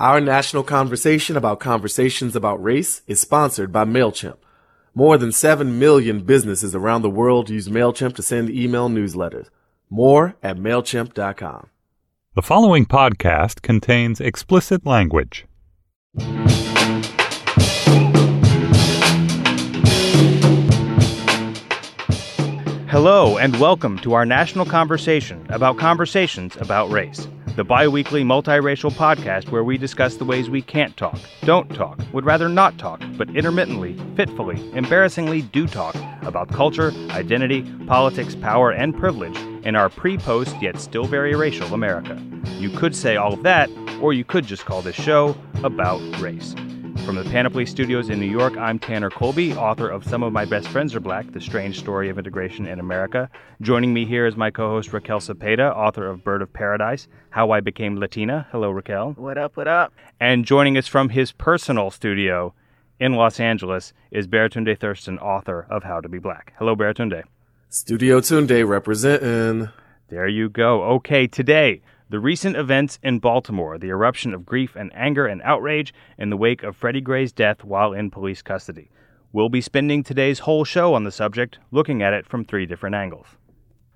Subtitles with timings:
[0.00, 4.38] Our national conversation about conversations about race is sponsored by MailChimp.
[4.94, 9.50] More than 7 million businesses around the world use MailChimp to send email newsletters.
[9.90, 11.68] More at MailChimp.com.
[12.34, 15.44] The following podcast contains explicit language.
[22.88, 28.92] Hello, and welcome to our national conversation about conversations about race, the bi weekly multiracial
[28.92, 33.02] podcast where we discuss the ways we can't talk, don't talk, would rather not talk,
[33.16, 39.88] but intermittently, fitfully, embarrassingly do talk about culture, identity, politics, power, and privilege in our
[39.88, 42.20] pre post yet still very racial America.
[42.58, 43.68] You could say all of that,
[44.00, 46.54] or you could just call this show about race.
[47.04, 50.44] From the Panoply Studios in New York, I'm Tanner Colby, author of Some of My
[50.44, 53.28] Best Friends Are Black The Strange Story of Integration in America.
[53.60, 57.50] Joining me here is my co host Raquel Cepeda, author of Bird of Paradise How
[57.50, 58.46] I Became Latina.
[58.52, 59.12] Hello, Raquel.
[59.16, 59.92] What up, what up?
[60.20, 62.54] And joining us from his personal studio
[63.00, 66.52] in Los Angeles is Baratunde Thurston, author of How to Be Black.
[66.58, 67.24] Hello, Baratunde.
[67.70, 69.70] Studio Tunde representing.
[70.08, 70.82] There you go.
[70.84, 75.94] Okay, today the recent events in Baltimore, the eruption of grief and anger and outrage
[76.18, 78.90] in the wake of Freddie Gray's death while in police custody.
[79.32, 82.96] We'll be spending today's whole show on the subject, looking at it from three different
[82.96, 83.28] angles.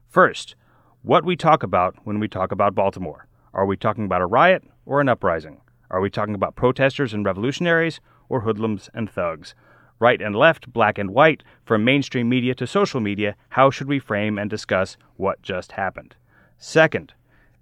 [0.09, 0.55] First,
[1.03, 3.27] what we talk about when we talk about Baltimore.
[3.53, 5.61] Are we talking about a riot or an uprising?
[5.91, 7.99] Are we talking about protesters and revolutionaries
[8.29, 9.57] or hoodlums and thugs?
[9.99, 13.99] Right and left, black and white, from mainstream media to social media, how should we
[13.99, 16.15] frame and discuss what just happened?
[16.59, 17.13] Second,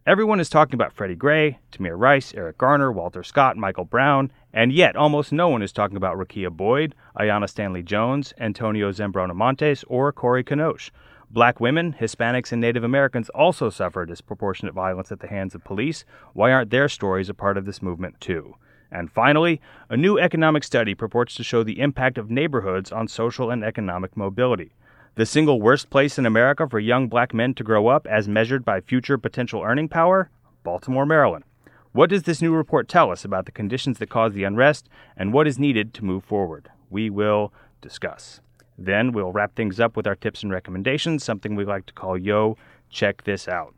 [0.04, 4.72] Everyone is talking about Freddie Gray, Tamir Rice, Eric Garner, Walter Scott, Michael Brown, and
[4.72, 9.84] yet almost no one is talking about Rekia Boyd, Aiyana Stanley Jones, Antonio Zambrano Montes,
[9.86, 10.90] or Corey Kanosh.
[11.30, 16.04] Black women, Hispanics, and Native Americans also suffer disproportionate violence at the hands of police.
[16.32, 18.56] Why aren't their stories a part of this movement, too?
[18.90, 23.52] And finally, a new economic study purports to show the impact of neighborhoods on social
[23.52, 24.72] and economic mobility
[25.14, 28.64] the single worst place in America for young black men to grow up as measured
[28.64, 30.30] by future potential earning power?
[30.62, 31.44] Baltimore, Maryland.
[31.92, 35.32] What does this new report tell us about the conditions that cause the unrest and
[35.32, 36.70] what is needed to move forward?
[36.88, 37.52] We will
[37.82, 38.40] discuss.
[38.78, 42.16] Then we'll wrap things up with our tips and recommendations, something we like to call
[42.16, 42.56] Yo,
[42.88, 43.74] check this out.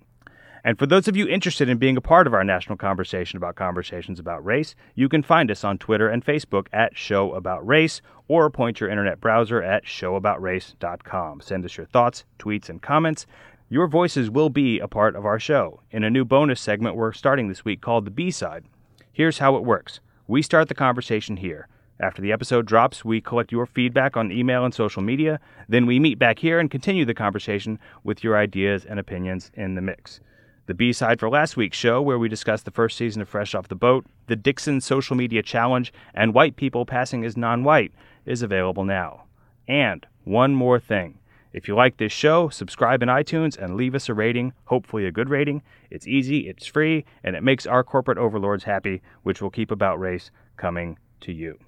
[0.66, 3.54] And for those of you interested in being a part of our national conversation about
[3.54, 8.00] conversations about race, you can find us on Twitter and Facebook at Show About Race
[8.28, 11.42] or point your internet browser at showaboutrace.com.
[11.42, 13.26] Send us your thoughts, tweets, and comments.
[13.68, 17.12] Your voices will be a part of our show in a new bonus segment we're
[17.12, 18.64] starting this week called The B Side.
[19.12, 21.68] Here's how it works we start the conversation here.
[22.00, 25.40] After the episode drops, we collect your feedback on email and social media.
[25.68, 29.74] Then we meet back here and continue the conversation with your ideas and opinions in
[29.74, 30.20] the mix.
[30.66, 33.54] The B side for last week's show, where we discussed the first season of Fresh
[33.54, 37.92] Off the Boat, the Dixon Social Media Challenge, and white people passing as non white,
[38.24, 39.24] is available now.
[39.68, 41.18] And one more thing.
[41.52, 45.12] If you like this show, subscribe in iTunes and leave us a rating, hopefully a
[45.12, 45.62] good rating.
[45.90, 50.00] It's easy, it's free, and it makes our corporate overlords happy, which will keep About
[50.00, 51.58] Race coming to you.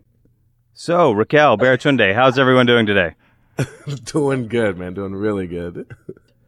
[0.73, 3.15] So, Raquel, Baratunde, how's everyone doing today?
[4.05, 4.95] doing good, man.
[4.95, 5.95] Doing really good.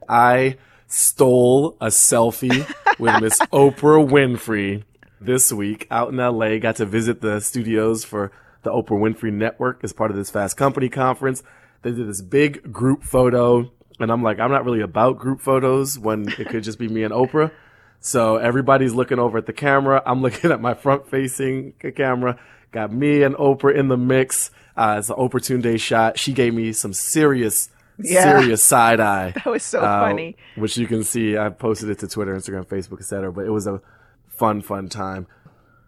[0.09, 0.57] I
[0.89, 2.67] stole a selfie
[2.99, 4.83] with Miss Oprah Winfrey
[5.21, 6.59] this week out in LA.
[6.59, 8.33] Got to visit the studios for
[8.63, 11.43] the Oprah Winfrey Network as part of this Fast Company conference.
[11.83, 15.99] They did this big group photo, and I'm like, I'm not really about group photos
[15.99, 17.53] when it could just be me and Oprah.
[18.01, 20.03] So everybody's looking over at the camera.
[20.05, 22.39] I'm looking at my front facing camera.
[22.73, 24.51] Got me and Oprah in the mix.
[24.77, 26.19] Uh, it's an Oprah Tunde shot.
[26.19, 28.41] She gave me some serious yeah.
[28.41, 29.33] serious side eye.
[29.35, 30.37] That was so uh, funny.
[30.57, 31.37] Which you can see.
[31.37, 33.33] I posted it to Twitter, Instagram, Facebook, etc.
[33.33, 33.81] But it was a
[34.29, 35.27] fun, fun time.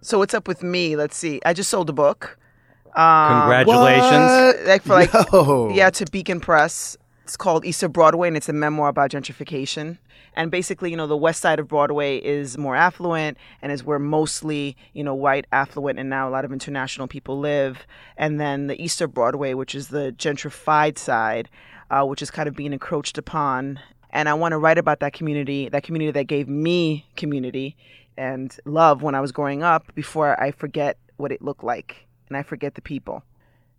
[0.02, 0.96] So what's up with me?
[0.96, 1.40] Let's see.
[1.44, 2.38] I just sold a book.
[2.96, 4.30] Um, Congratulations!
[4.30, 4.66] What?
[4.66, 5.70] Like for like, Yo.
[5.72, 6.96] yeah, to Beacon Press.
[7.24, 9.98] It's called East of Broadway, and it's a memoir about gentrification.
[10.34, 13.98] And basically, you know, the west side of Broadway is more affluent and is where
[13.98, 17.86] mostly, you know, white, affluent, and now a lot of international people live.
[18.16, 21.48] And then the east of Broadway, which is the gentrified side,
[21.90, 23.80] uh, which is kind of being encroached upon.
[24.10, 27.76] And I want to write about that community, that community that gave me community
[28.16, 32.36] and love when I was growing up before I forget what it looked like and
[32.36, 33.22] I forget the people.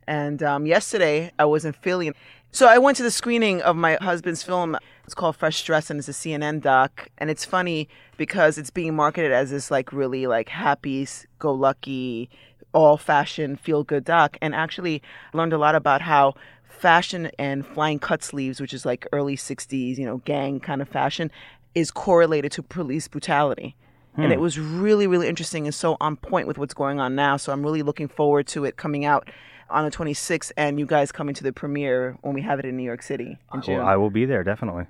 [0.07, 2.11] And um, yesterday I was in Philly.
[2.51, 4.77] So I went to the screening of my husband's film.
[5.05, 7.09] It's called Fresh Dressed and it's a CNN doc.
[7.17, 7.87] And it's funny
[8.17, 11.07] because it's being marketed as this like really like happy,
[11.39, 12.29] go lucky,
[12.73, 14.37] all fashion, feel good doc.
[14.41, 15.01] And actually
[15.33, 16.35] learned a lot about how
[16.71, 20.89] fashion and flying cut sleeves, which is like early 60s, you know, gang kind of
[20.89, 21.31] fashion,
[21.75, 23.75] is correlated to police brutality.
[24.17, 24.41] And it hmm.
[24.41, 27.37] was really, really interesting and so on point with what's going on now.
[27.37, 29.29] So I'm really looking forward to it coming out
[29.69, 32.75] on the 26th and you guys coming to the premiere when we have it in
[32.75, 33.77] New York City in June.
[33.77, 34.85] Well, I will be there definitely.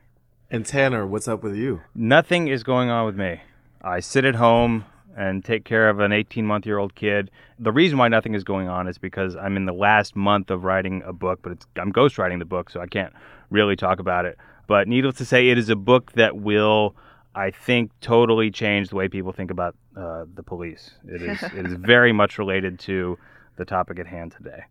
[0.50, 1.82] And Tanner, what's up with you?
[1.94, 3.42] Nothing is going on with me.
[3.82, 4.86] I sit at home
[5.18, 7.32] and take care of an 18 month year old kid.
[7.60, 10.64] The reason why nothing is going on is because I'm in the last month of
[10.64, 13.14] writing a book, but it's, I'm ghostwriting the book, so I can't
[13.50, 14.38] really talk about it.
[14.68, 16.96] But needless to say, it is a book that will,
[17.36, 20.92] I think, totally change the way people think about uh, the police.
[21.08, 23.18] It is, it is very much related to
[23.58, 24.64] the topic at hand today.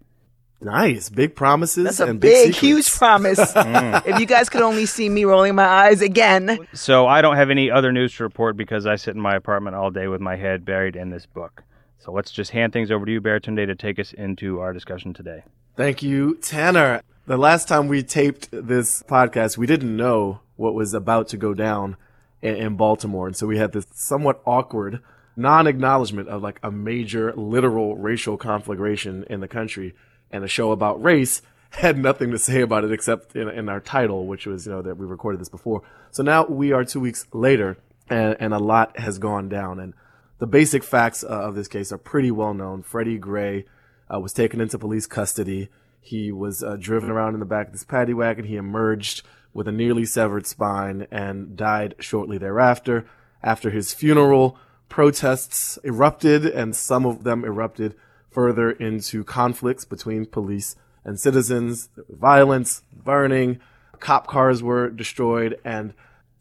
[0.60, 1.84] Nice, big promises.
[1.84, 3.38] That's a and big, big, huge promise.
[3.60, 4.06] Mm.
[4.06, 6.58] if you guys could only see me rolling my eyes again.
[6.72, 9.76] So I don't have any other news to report because I sit in my apartment
[9.76, 11.62] all day with my head buried in this book.
[11.98, 15.12] So let's just hand things over to you, Baratunde, to take us into our discussion
[15.12, 15.42] today.
[15.76, 17.02] Thank you, Tanner.
[17.26, 21.54] The last time we taped this podcast, we didn't know what was about to go
[21.54, 21.96] down
[22.42, 23.26] in, in Baltimore.
[23.26, 25.00] And so we had this somewhat awkward
[25.36, 29.94] non acknowledgement of like a major literal racial conflagration in the country.
[30.30, 33.80] And a show about race had nothing to say about it except in, in our
[33.80, 35.82] title, which was, you know, that we recorded this before.
[36.10, 37.76] So now we are two weeks later
[38.08, 39.78] and, and a lot has gone down.
[39.78, 39.94] And
[40.38, 42.82] the basic facts uh, of this case are pretty well known.
[42.82, 43.66] Freddie Gray
[44.12, 45.68] uh, was taken into police custody.
[46.00, 48.46] He was uh, driven around in the back of this paddy wagon.
[48.46, 49.22] He emerged
[49.52, 53.06] with a nearly severed spine and died shortly thereafter.
[53.42, 57.94] After his funeral, protests erupted, and some of them erupted
[58.30, 63.60] further into conflicts between police and citizens, violence, burning,
[63.98, 65.94] cop cars were destroyed, and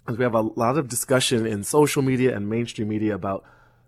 [0.08, 3.44] we have a lot of discussion in social media and mainstream media about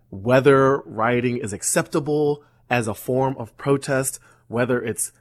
[0.10, 5.12] whether rioting is acceptable as a form of protest, whether it's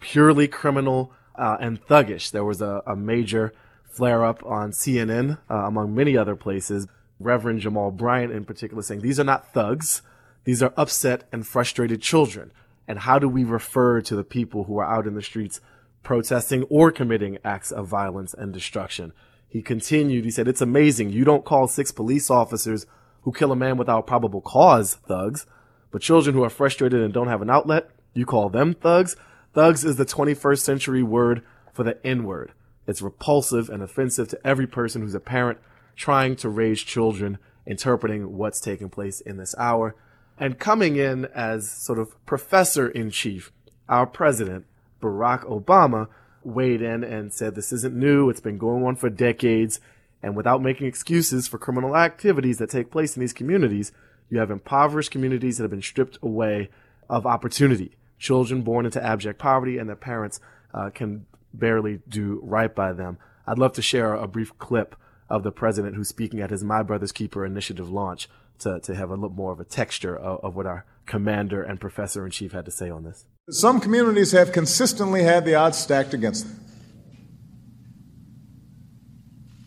[0.00, 2.30] purely criminal uh, and thuggish.
[2.30, 3.52] There was a, a major
[3.84, 6.86] flare up on CNN, uh, among many other places.
[7.20, 10.02] Reverend Jamal Bryant, in particular, saying these are not thugs,
[10.48, 12.52] these are upset and frustrated children.
[12.86, 15.60] And how do we refer to the people who are out in the streets
[16.02, 19.12] protesting or committing acts of violence and destruction?
[19.46, 21.10] He continued, he said, It's amazing.
[21.10, 22.86] You don't call six police officers
[23.24, 25.44] who kill a man without probable cause thugs,
[25.90, 29.16] but children who are frustrated and don't have an outlet, you call them thugs.
[29.52, 31.42] Thugs is the 21st century word
[31.74, 32.52] for the N word.
[32.86, 35.58] It's repulsive and offensive to every person who's a parent
[35.94, 37.36] trying to raise children,
[37.66, 39.94] interpreting what's taking place in this hour.
[40.40, 43.52] And coming in as sort of professor in chief,
[43.88, 44.66] our president,
[45.02, 46.08] Barack Obama,
[46.44, 48.30] weighed in and said this isn't new.
[48.30, 49.80] It's been going on for decades.
[50.22, 53.92] And without making excuses for criminal activities that take place in these communities,
[54.30, 56.70] you have impoverished communities that have been stripped away
[57.08, 57.96] of opportunity.
[58.18, 60.40] Children born into abject poverty and their parents
[60.74, 63.18] uh, can barely do right by them.
[63.46, 64.94] I'd love to share a brief clip
[65.30, 68.28] of the president who's speaking at his My Brother's Keeper initiative launch
[68.60, 71.80] to, to have a little more of a texture of, of what our commander and
[71.80, 73.24] professor in chief had to say on this.
[73.50, 76.60] Some communities have consistently had the odds stacked against them.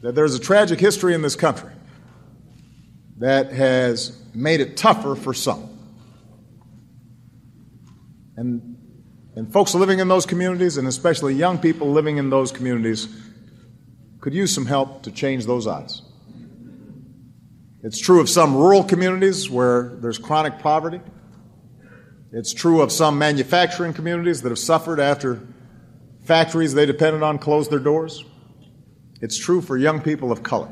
[0.02, 1.72] That there's a tragic history in this country
[3.18, 5.70] that has made it tougher for some.
[8.36, 8.78] And,
[9.36, 13.08] and folks living in those communities, and especially young people living in those communities,
[14.20, 16.02] could use some help to change those odds.
[17.83, 21.01] It's true of some rural communities where there's chronic poverty.
[22.31, 25.42] It's true of some manufacturing communities that have suffered after
[26.23, 28.23] factories they depended on closed their doors.
[29.19, 30.69] It's true for young people of color,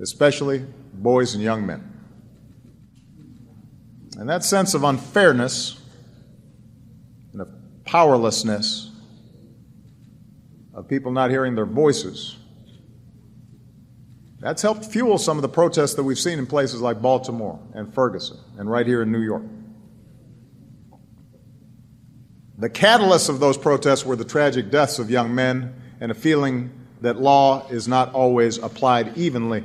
[0.00, 1.90] especially boys and young men.
[4.18, 5.80] And that sense of unfairness
[7.32, 7.48] and of
[7.84, 8.90] powerlessness
[10.72, 12.36] of people not hearing their voices.
[14.44, 17.92] That's helped fuel some of the protests that we've seen in places like Baltimore and
[17.94, 19.42] Ferguson and right here in New York.
[22.58, 26.70] The catalysts of those protests were the tragic deaths of young men and a feeling
[27.00, 29.64] that law is not always applied evenly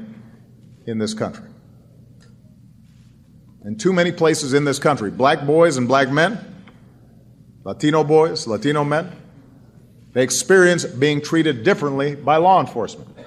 [0.86, 1.50] in this country.
[3.66, 6.40] In too many places in this country, black boys and black men,
[7.66, 9.12] Latino boys, Latino men,
[10.14, 13.19] they experience being treated differently by law enforcement.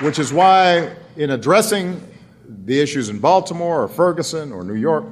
[0.00, 2.00] Which is why, in addressing
[2.46, 5.04] the issues in Baltimore or Ferguson or New York,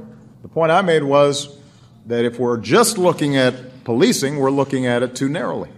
[0.43, 1.59] the point I made was
[2.07, 5.71] that if we're just looking at policing, we're looking at it too narrowly.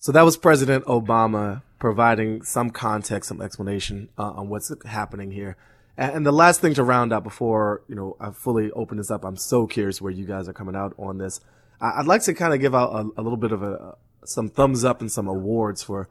[0.00, 5.56] So that was President Obama providing some context, some explanation uh, on what's happening here.
[5.96, 9.24] And, the last thing to round up before you know I fully open this up,
[9.24, 11.40] I'm so curious where you guys are coming out on this.
[11.80, 13.96] I'd like to kind of give out a, a little bit of a,
[14.26, 16.08] some thumbs up and some awards for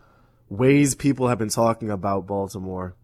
[0.50, 2.96] ways people have been talking about Baltimore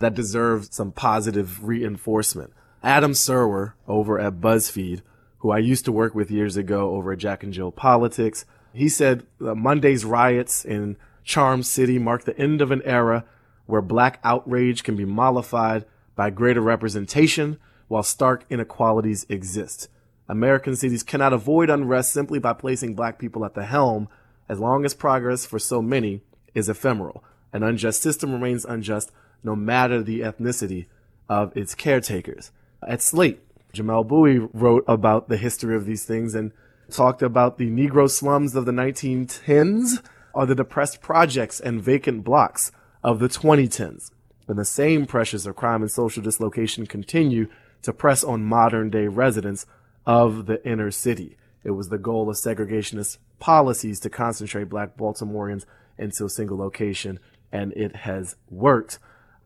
[0.00, 2.52] that deserve some positive reinforcement.
[2.82, 5.02] Adam Serwer over at BuzzFeed,
[5.38, 8.88] who I used to work with years ago over at Jack and Jill Politics, he
[8.88, 13.24] said Monday's riots in Charm City mark the end of an era
[13.66, 15.84] where black outrage can be mollified
[16.16, 19.88] by greater representation while stark inequalities exist.
[20.28, 24.08] American cities cannot avoid unrest simply by placing black people at the helm
[24.48, 26.22] as long as progress for so many
[26.54, 27.24] is ephemeral.
[27.52, 29.12] An unjust system remains unjust
[29.42, 30.86] no matter the ethnicity
[31.28, 32.50] of its caretakers.
[32.86, 33.40] At Slate,
[33.72, 36.52] Jamelle Bouie wrote about the history of these things and
[36.90, 40.02] talked about the Negro slums of the 1910s
[40.32, 44.10] or the depressed projects and vacant blocks of the 2010s.
[44.46, 47.48] And the same pressures of crime and social dislocation continue
[47.82, 49.66] to press on modern day residents
[50.06, 51.36] of the inner city.
[51.64, 55.66] It was the goal of segregationist policies to concentrate black Baltimoreans
[55.98, 57.18] into a single location,
[57.52, 58.98] and it has worked.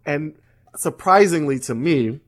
[0.04, 0.34] And
[0.76, 2.20] surprisingly to me,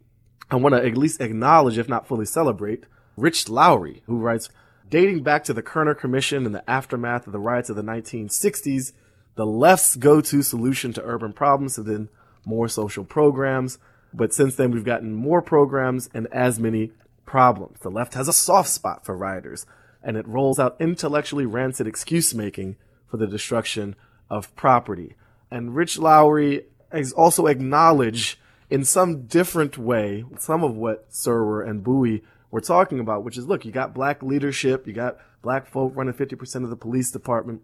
[0.50, 2.84] I want to at least acknowledge, if not fully celebrate,
[3.16, 4.48] Rich Lowry, who writes,
[4.88, 8.92] dating back to the Kerner Commission and the aftermath of the riots of the 1960s,
[9.36, 12.08] the left's go-to solution to urban problems have been
[12.44, 13.78] more social programs.
[14.12, 16.92] But since then, we've gotten more programs and as many
[17.26, 17.80] problems.
[17.80, 19.66] The left has a soft spot for rioters,
[20.02, 22.76] and it rolls out intellectually rancid excuse making
[23.10, 23.96] for the destruction
[24.30, 25.14] of property.
[25.50, 28.38] And Rich Lowry has also acknowledged
[28.70, 33.46] in some different way some of what Serwer and Bouie were talking about, which is
[33.46, 37.62] look, you got black leadership, you got black folk running 50% of the police department,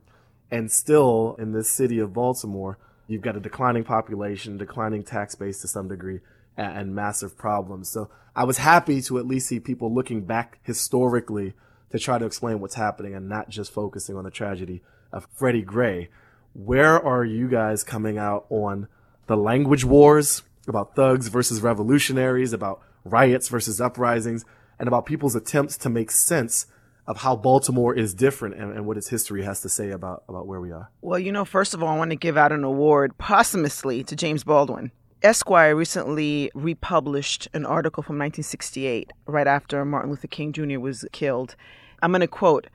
[0.51, 5.61] and still in this city of Baltimore, you've got a declining population, declining tax base
[5.63, 6.21] to some degree,
[6.57, 7.89] and, and massive problems.
[7.89, 11.55] So I was happy to at least see people looking back historically
[11.91, 15.63] to try to explain what's happening and not just focusing on the tragedy of Freddie
[15.63, 16.09] Gray.
[16.53, 18.89] Where are you guys coming out on
[19.27, 24.45] the language wars about thugs versus revolutionaries, about riots versus uprisings,
[24.79, 26.67] and about people's attempts to make sense
[27.07, 30.47] of how Baltimore is different and, and, what its history has to say about, about
[30.47, 30.91] where we are?
[31.01, 34.17] Well, you know, first of all, I want to give out an award posthumously to
[34.17, 34.93] James Baldwin.
[35.23, 40.79] Esquire recently republished an article from 1968, right after Martin Luther King Jr.
[40.79, 41.57] was killed.
[42.03, 42.69] I'm going to quote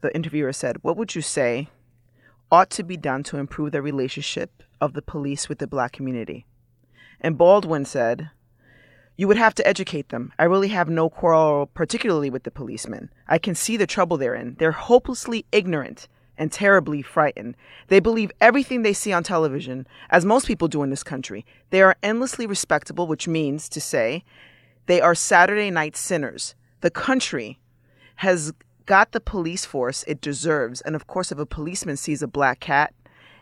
[0.00, 1.68] the interviewer said, What would you say
[2.52, 6.44] ought to be done to improve the relationship of the police with the black community?
[7.20, 8.30] And Baldwin said,
[9.16, 10.32] You would have to educate them.
[10.38, 13.10] I really have no quarrel, particularly with the policemen.
[13.26, 14.56] I can see the trouble they're in.
[14.58, 17.56] They're hopelessly ignorant and terribly frightened.
[17.88, 21.46] They believe everything they see on television, as most people do in this country.
[21.70, 24.24] They are endlessly respectable, which means to say
[24.86, 26.54] they are Saturday night sinners.
[26.80, 27.60] The country
[28.16, 28.52] has
[28.86, 30.80] got the police force it deserves.
[30.80, 32.94] And of course, if a policeman sees a black cat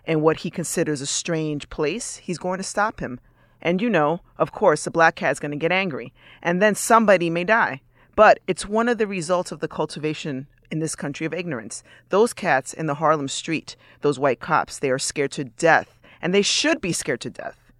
[0.04, 3.20] in what he considers a strange place, he's going to stop him.
[3.62, 6.12] And you know, of course, the black cat's going to get angry.
[6.42, 7.82] And then somebody may die.
[8.16, 11.82] But it's one of the results of the cultivation in this country of ignorance.
[12.09, 16.32] Those cats in the Harlem street, those white cops, they are scared to death, and
[16.32, 17.73] they should be scared to death.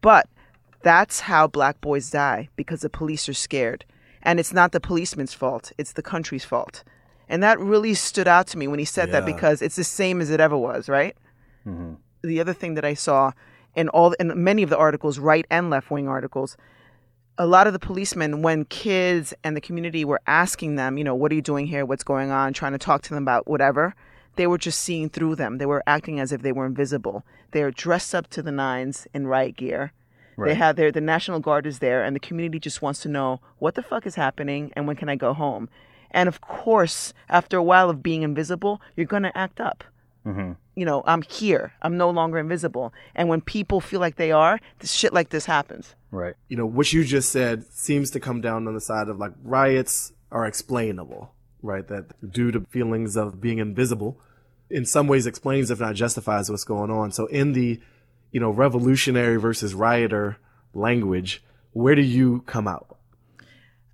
[0.00, 0.28] But
[0.82, 3.84] that's how black boys die because the police are scared.
[4.22, 6.82] And it's not the policeman's fault, it's the country's fault.
[7.28, 9.20] And that really stood out to me when he said yeah.
[9.20, 11.16] that because it's the same as it ever was, right?
[11.66, 11.94] Mm-hmm.
[12.22, 13.32] The other thing that I saw
[13.74, 16.56] in all in many of the articles, right and left wing articles,
[17.36, 21.14] a lot of the policemen, when kids and the community were asking them, you know,
[21.14, 21.86] what are you doing here?
[21.86, 22.52] What's going on?
[22.52, 23.94] Trying to talk to them about whatever,
[24.34, 25.58] they were just seeing through them.
[25.58, 27.24] They were acting as if they were invisible.
[27.52, 29.92] They're dressed up to the nines in riot gear.
[30.36, 30.48] Right.
[30.48, 33.40] They have their the National Guard is there, and the community just wants to know
[33.58, 35.68] what the fuck is happening and when can I go home.
[36.10, 39.84] And of course, after a while of being invisible, you're gonna act up.
[40.26, 40.52] Mm-hmm.
[40.74, 41.72] You know, I'm here.
[41.82, 42.92] I'm no longer invisible.
[43.14, 45.94] And when people feel like they are, shit like this happens.
[46.10, 46.34] Right.
[46.48, 49.32] You know, what you just said seems to come down on the side of like
[49.42, 51.86] riots are explainable, right?
[51.88, 54.20] That due to feelings of being invisible,
[54.70, 57.10] in some ways explains, if not justifies, what's going on.
[57.10, 57.80] So in the,
[58.30, 60.36] you know, revolutionary versus rioter
[60.74, 62.97] language, where do you come out?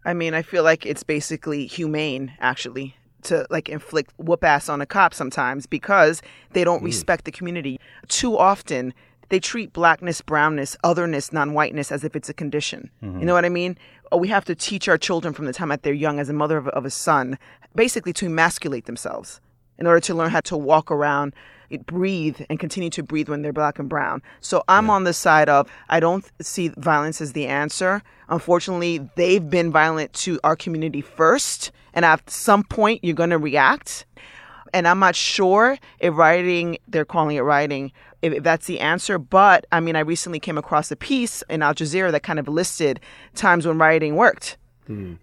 [0.04, 4.80] I mean, I feel like it's basically humane, actually, to like inflict whoop ass on
[4.80, 6.86] a cop sometimes because they don't mm.
[6.86, 7.80] respect the community.
[8.08, 8.92] Too often,
[9.30, 12.90] they treat blackness, brownness, otherness, non-whiteness as if it's a condition.
[13.02, 13.20] Mm-hmm.
[13.20, 13.78] You know what I mean?
[14.12, 16.34] Oh, we have to teach our children from the time that they're young, as a
[16.34, 17.38] mother of, of a son,
[17.74, 19.40] basically to emasculate themselves
[19.78, 21.34] in order to learn how to walk around
[21.78, 24.22] breathe and continue to breathe when they're black and brown.
[24.40, 24.92] So I'm yeah.
[24.92, 28.02] on the side of I don't see violence as the answer.
[28.28, 33.38] Unfortunately, they've been violent to our community first, and at some point you're going to
[33.38, 34.06] react.
[34.72, 39.18] And I'm not sure if rioting, they're calling it rioting, if, if that's the answer.
[39.18, 42.48] But I mean, I recently came across a piece in Al Jazeera that kind of
[42.48, 42.98] listed
[43.34, 44.56] times when rioting worked.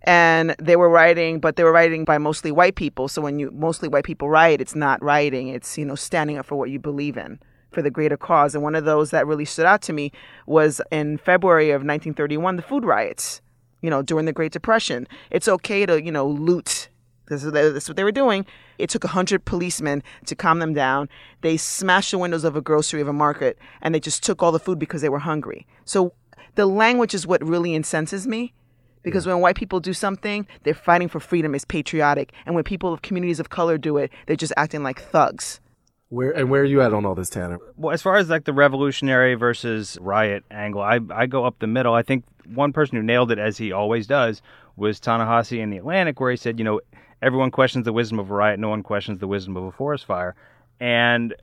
[0.03, 3.07] And they were writing, but they were writing by mostly white people.
[3.07, 6.45] So when you mostly white people riot, it's not rioting; it's you know standing up
[6.45, 7.39] for what you believe in
[7.71, 8.53] for the greater cause.
[8.53, 10.11] And one of those that really stood out to me
[10.45, 13.41] was in February of 1931, the food riots.
[13.81, 16.89] You know, during the Great Depression, it's okay to you know loot.
[17.27, 18.45] This is, this is what they were doing.
[18.77, 21.07] It took 100 policemen to calm them down.
[21.41, 24.51] They smashed the windows of a grocery of a market and they just took all
[24.51, 25.65] the food because they were hungry.
[25.85, 26.13] So
[26.55, 28.53] the language is what really incenses me
[29.03, 29.33] because yeah.
[29.33, 32.33] when white people do something, they're fighting for freedom, it's patriotic.
[32.45, 35.59] And when people of communities of color do it, they're just acting like thugs.
[36.09, 37.57] Where and where are you at on all this, Tanner?
[37.77, 41.67] Well, as far as like the revolutionary versus riot angle, I I go up the
[41.67, 41.93] middle.
[41.93, 44.41] I think one person who nailed it as he always does
[44.75, 46.81] was Ta-Nehisi in the Atlantic, where he said, you know,
[47.21, 50.05] everyone questions the wisdom of a riot, no one questions the wisdom of a forest
[50.05, 50.35] fire,
[50.81, 51.33] and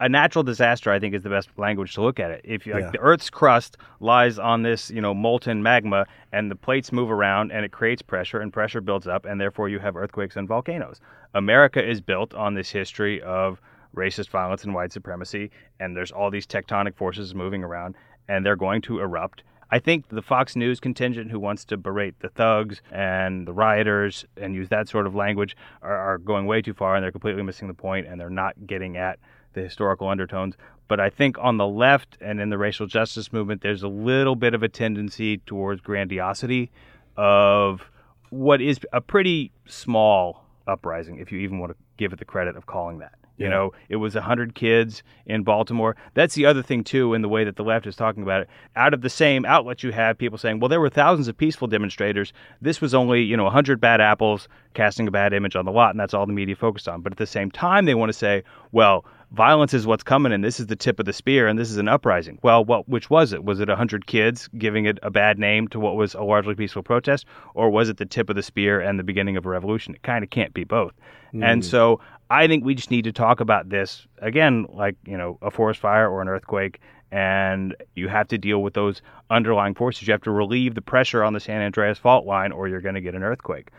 [0.00, 2.42] a natural disaster, I think, is the best language to look at it.
[2.44, 2.90] If like, yeah.
[2.90, 7.50] the Earth's crust lies on this, you know, molten magma, and the plates move around,
[7.50, 11.00] and it creates pressure, and pressure builds up, and therefore you have earthquakes and volcanoes.
[11.34, 13.60] America is built on this history of
[13.96, 15.50] racist violence and white supremacy,
[15.80, 17.94] and there's all these tectonic forces moving around,
[18.28, 19.42] and they're going to erupt.
[19.70, 24.24] I think the Fox News contingent who wants to berate the thugs and the rioters
[24.36, 27.42] and use that sort of language are, are going way too far, and they're completely
[27.42, 29.18] missing the point, and they're not getting at
[29.56, 30.54] the historical undertones.
[30.86, 34.36] But I think on the left and in the racial justice movement, there's a little
[34.36, 36.70] bit of a tendency towards grandiosity
[37.16, 37.90] of
[38.30, 42.56] what is a pretty small uprising, if you even want to give it the credit
[42.56, 43.14] of calling that.
[43.38, 45.94] You know, it was 100 kids in Baltimore.
[46.14, 48.48] That's the other thing, too, in the way that the left is talking about it.
[48.76, 51.68] Out of the same outlet, you have people saying, well, there were thousands of peaceful
[51.68, 52.32] demonstrators.
[52.62, 55.90] This was only, you know, 100 bad apples casting a bad image on the lot,
[55.90, 57.02] and that's all the media focused on.
[57.02, 60.44] But at the same time, they want to say, well, violence is what's coming and
[60.44, 62.38] this is the tip of the spear and this is an uprising.
[62.42, 63.44] Well, what which was it?
[63.44, 66.82] Was it 100 kids giving it a bad name to what was a largely peaceful
[66.82, 69.94] protest or was it the tip of the spear and the beginning of a revolution?
[69.94, 70.92] It kind of can't be both.
[71.34, 71.44] Mm.
[71.44, 75.38] And so I think we just need to talk about this again like, you know,
[75.42, 80.06] a forest fire or an earthquake and you have to deal with those underlying forces.
[80.06, 82.94] You have to relieve the pressure on the San Andreas fault line or you're going
[82.94, 83.70] to get an earthquake.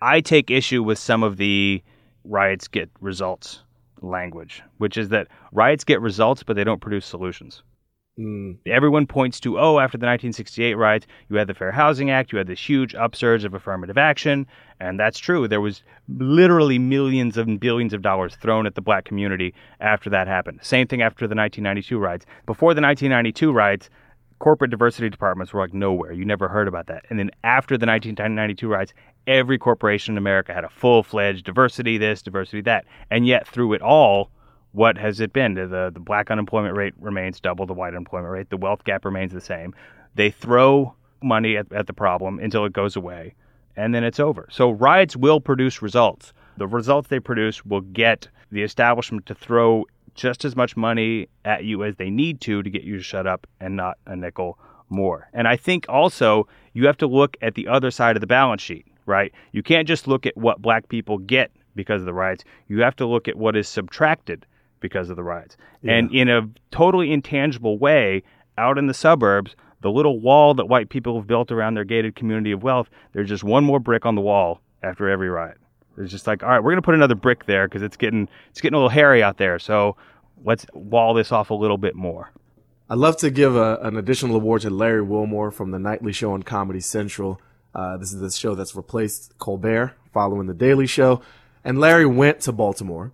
[0.00, 1.82] I take issue with some of the
[2.24, 3.62] riots get results
[4.02, 7.62] language, which is that riots get results, but they don't produce solutions.
[8.18, 8.56] Mm.
[8.66, 12.38] Everyone points to, oh, after the 1968 riots, you had the Fair Housing Act, you
[12.38, 14.46] had this huge upsurge of affirmative action,
[14.80, 15.46] and that's true.
[15.46, 20.28] There was literally millions and billions of dollars thrown at the black community after that
[20.28, 20.60] happened.
[20.62, 22.24] Same thing after the 1992 riots.
[22.46, 23.90] Before the 1992 riots,
[24.38, 26.12] corporate diversity departments were like nowhere.
[26.12, 27.04] You never heard about that.
[27.10, 28.92] And then after the 1992 riots,
[29.26, 32.84] every corporation in America had a full fledged diversity this, diversity that.
[33.10, 34.30] And yet, through it all,
[34.72, 35.54] what has it been?
[35.54, 38.50] The, the black unemployment rate remains double the white unemployment rate.
[38.50, 39.74] The wealth gap remains the same.
[40.14, 43.34] They throw money at, at the problem until it goes away,
[43.74, 44.46] and then it's over.
[44.50, 46.32] So riots will produce results.
[46.58, 49.84] The results they produce will get the establishment to throw
[50.16, 53.26] just as much money at you as they need to to get you to shut
[53.26, 55.28] up and not a nickel more.
[55.32, 58.62] And I think also you have to look at the other side of the balance
[58.62, 59.32] sheet right?
[59.52, 62.44] You can't just look at what black people get because of the riots.
[62.68, 64.44] You have to look at what is subtracted
[64.80, 65.56] because of the riots.
[65.82, 65.94] Yeah.
[65.94, 68.22] And in a totally intangible way,
[68.58, 72.16] out in the suburbs, the little wall that white people have built around their gated
[72.16, 75.58] community of wealth, there's just one more brick on the wall after every riot.
[75.98, 78.60] It's just like, all right, we're to put another brick there because it's getting it's
[78.60, 79.58] getting a little hairy out there.
[79.58, 79.96] So
[80.44, 82.30] let's wall this off a little bit more.
[82.88, 86.32] I'd love to give a, an additional award to Larry Wilmore from the nightly show
[86.32, 87.40] on Comedy Central.
[87.74, 91.20] Uh, this is the show that's replaced Colbert following The Daily Show.
[91.64, 93.12] And Larry went to Baltimore.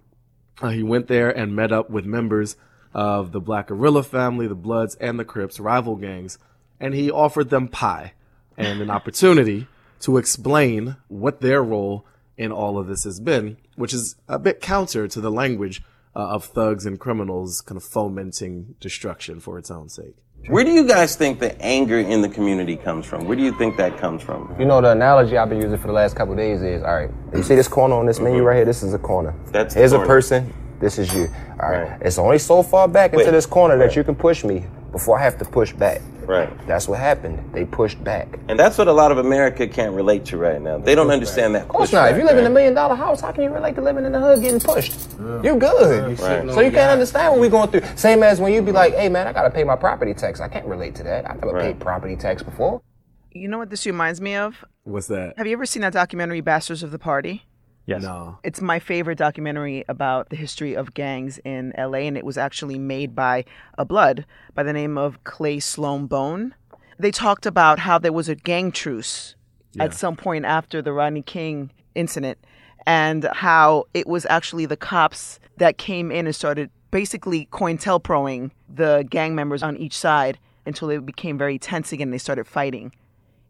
[0.61, 2.57] Uh, he went there and met up with members
[2.93, 6.39] of the Black Guerrilla family, the Bloods, and the Crips, rival gangs.
[6.79, 8.13] And he offered them pie
[8.59, 9.69] and an opportunity
[10.01, 12.05] to explain what their role
[12.37, 15.83] in all of this has been, which is a bit counter to the language
[16.15, 20.17] uh, of thugs and criminals kind of fomenting destruction for its own sake.
[20.49, 23.27] Where do you guys think the anger in the community comes from?
[23.27, 24.55] Where do you think that comes from?
[24.59, 27.11] You know, the analogy I've been using for the last couple days is, all right,
[27.33, 28.47] you see this corner on this menu mm-hmm.
[28.47, 28.65] right here?
[28.65, 29.35] This is a corner.
[29.53, 30.05] That's Here's corner.
[30.05, 30.53] a person.
[30.81, 31.29] This is you.
[31.61, 31.91] All right.
[31.91, 32.03] right.
[32.03, 35.23] It's only so far back into this corner that you can push me before I
[35.23, 36.03] have to push back.
[36.27, 36.67] Right.
[36.67, 37.53] That's what happened.
[37.53, 38.39] They pushed back.
[38.49, 40.79] And that's what a lot of America can't relate to right now.
[40.79, 41.63] They don't understand that.
[41.63, 42.11] Of course not.
[42.11, 44.13] If you live in a million dollar house, how can you relate to living in
[44.13, 44.93] the hood getting pushed?
[45.19, 45.43] Yeah.
[45.43, 46.19] You're good.
[46.19, 46.27] Yeah.
[46.27, 46.51] Right.
[46.51, 47.83] So you can't understand what we're going through.
[47.97, 50.41] Same as when you be like, hey man, I gotta pay my property tax.
[50.41, 51.31] I can't relate to that.
[51.31, 51.63] I never right.
[51.73, 52.83] paid property tax before.
[53.33, 54.65] You know what this reminds me of?
[54.85, 55.35] What's that?
[55.39, 57.45] Have you ever seen that documentary Bastards of the Party?
[57.87, 58.03] Yes.
[58.03, 58.39] No.
[58.45, 62.79] It's my favorite documentary about the history of gangs in LA, and it was actually
[62.79, 63.45] made by
[63.77, 66.55] a blood by the name of Cle Sloan Bone.
[66.99, 69.35] They talked about how there was a gang truce
[69.73, 69.85] yeah.
[69.85, 72.39] at some point after the Rodney King incident,
[72.87, 79.07] and how it was actually the cops that came in and started basically COINTELPROing the
[79.11, 82.11] gang members on each side until they became very tense again.
[82.11, 82.93] They started fighting,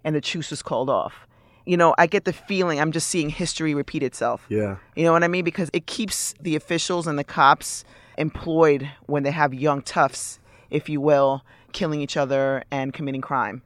[0.04, 1.26] and the truce was called off
[1.64, 4.46] you know, I get the feeling I'm just seeing history repeat itself.
[4.48, 4.76] Yeah.
[4.96, 5.44] You know what I mean?
[5.44, 7.84] Because it keeps the officials and the cops
[8.18, 10.38] employed when they have young toughs,
[10.70, 13.62] if you will, killing each other and committing crime.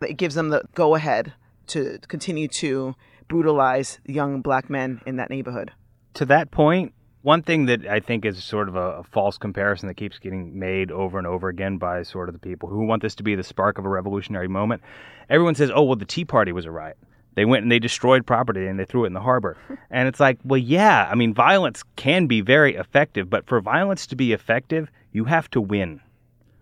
[0.00, 1.32] It gives them the go ahead
[1.68, 2.94] to continue to
[3.28, 5.72] brutalize young black men in that neighborhood.
[6.14, 9.88] To that point, one thing that I think is sort of a, a, false comparison
[9.88, 13.00] that keeps getting made over and over again by sort of the people who want
[13.00, 14.82] this to be the spark of a revolutionary moment.
[15.30, 16.98] Everyone says, oh, well, the Tea Party was a riot.
[17.34, 19.56] They went and they destroyed property and they threw it in the harbor.
[19.90, 24.08] And it's like, well, yeah, I mean, violence can be very effective, but for violence
[24.08, 26.00] to be effective, you have to win,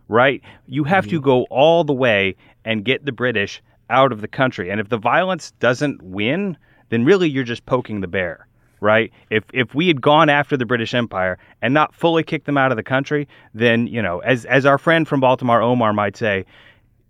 [0.09, 0.43] right?
[0.67, 1.17] You have mm-hmm.
[1.17, 4.71] to go all the way and get the British out of the country.
[4.71, 6.59] And if the violence doesn't win,
[6.91, 8.47] then really you're just poking the bear,
[8.81, 9.11] right?
[9.31, 12.71] If if we had gone after the British Empire and not fully kicked them out
[12.71, 16.45] of the country, then, you know, as as our friend from Baltimore Omar might say,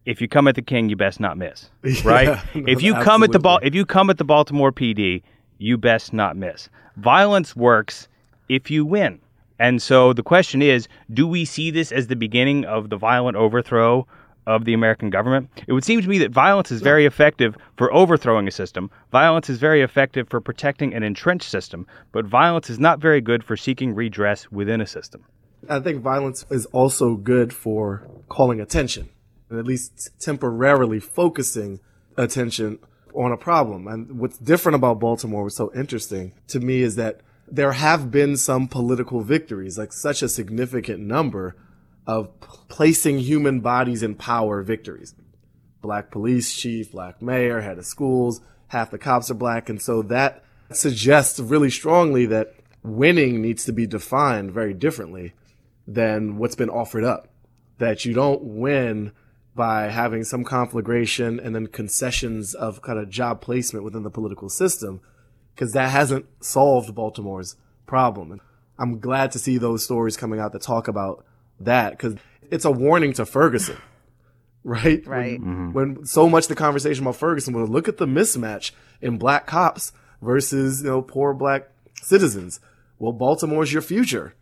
[0.04, 1.70] if you come at the king, you best not miss.
[2.04, 2.28] Right?
[2.28, 5.22] Yeah, if you come at the ball, if you come at the Baltimore PD,
[5.58, 6.68] you best not miss.
[6.96, 8.08] Violence works
[8.48, 9.20] if you win.
[9.58, 13.36] And so the question is, do we see this as the beginning of the violent
[13.36, 14.06] overthrow
[14.44, 15.50] of the American government?
[15.68, 18.90] It would seem to me that violence is very effective for overthrowing a system.
[19.12, 23.44] Violence is very effective for protecting an entrenched system, but violence is not very good
[23.44, 25.24] for seeking redress within a system.
[25.68, 29.10] I think violence is also good for calling attention
[29.52, 31.78] and at least temporarily focusing
[32.16, 32.78] attention
[33.14, 33.86] on a problem.
[33.86, 38.38] And what's different about Baltimore, what's so interesting to me is that there have been
[38.38, 41.54] some political victories, like such a significant number
[42.06, 42.30] of
[42.68, 45.14] placing human bodies in power victories.
[45.82, 49.68] Black police chief, black mayor, head of schools, half the cops are black.
[49.68, 55.34] And so that suggests really strongly that winning needs to be defined very differently
[55.86, 57.28] than what's been offered up.
[57.78, 59.12] That you don't win
[59.54, 64.48] by having some conflagration and then concessions of kind of job placement within the political
[64.48, 65.00] system,
[65.54, 68.32] because that hasn't solved Baltimore's problem.
[68.32, 68.40] And
[68.78, 71.24] I'm glad to see those stories coming out that talk about
[71.60, 72.16] that, because
[72.50, 73.76] it's a warning to Ferguson.
[73.76, 73.82] Right?
[75.06, 75.40] Right.
[75.40, 75.72] When, mm-hmm.
[75.72, 79.92] when, so much the conversation about Ferguson was look at the mismatch in black cops
[80.22, 81.68] versus, you know, poor black
[82.00, 82.60] citizens.
[82.98, 84.34] Well, Baltimore's your future.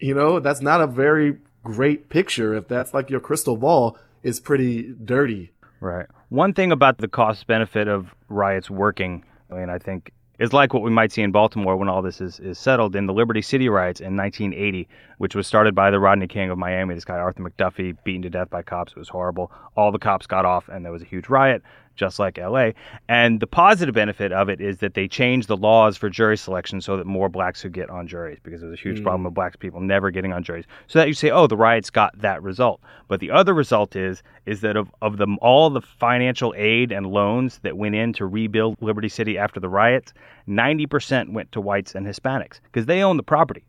[0.00, 4.40] You know, that's not a very great picture if that's like your crystal ball is
[4.40, 5.52] pretty dirty.
[5.80, 6.06] Right.
[6.30, 10.74] One thing about the cost benefit of riots working, I mean, I think is like
[10.74, 13.40] what we might see in Baltimore when all this is, is settled in the Liberty
[13.40, 16.94] City riots in 1980, which was started by the Rodney King of Miami.
[16.94, 18.92] This guy, Arthur McDuffie, beaten to death by cops.
[18.92, 19.52] It was horrible.
[19.76, 21.62] All the cops got off, and there was a huge riot
[21.96, 22.70] just like LA.
[23.08, 26.80] And the positive benefit of it is that they changed the laws for jury selection
[26.80, 29.02] so that more blacks could get on juries because there's a huge mm.
[29.02, 30.66] problem of black people never getting on juries.
[30.86, 32.80] So that you say, oh, the riots got that result.
[33.08, 37.06] But the other result is is that of, of the, all the financial aid and
[37.06, 40.12] loans that went in to rebuild Liberty City after the riots,
[40.48, 43.64] 90% went to whites and Hispanics because they own the property.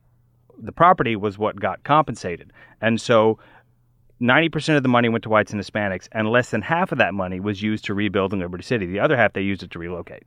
[0.59, 2.51] The property was what got compensated.
[2.81, 3.39] And so
[4.21, 7.13] 90% of the money went to whites and Hispanics, and less than half of that
[7.13, 8.87] money was used to rebuild in Liberty City.
[8.87, 10.23] The other half, they used it to relocate.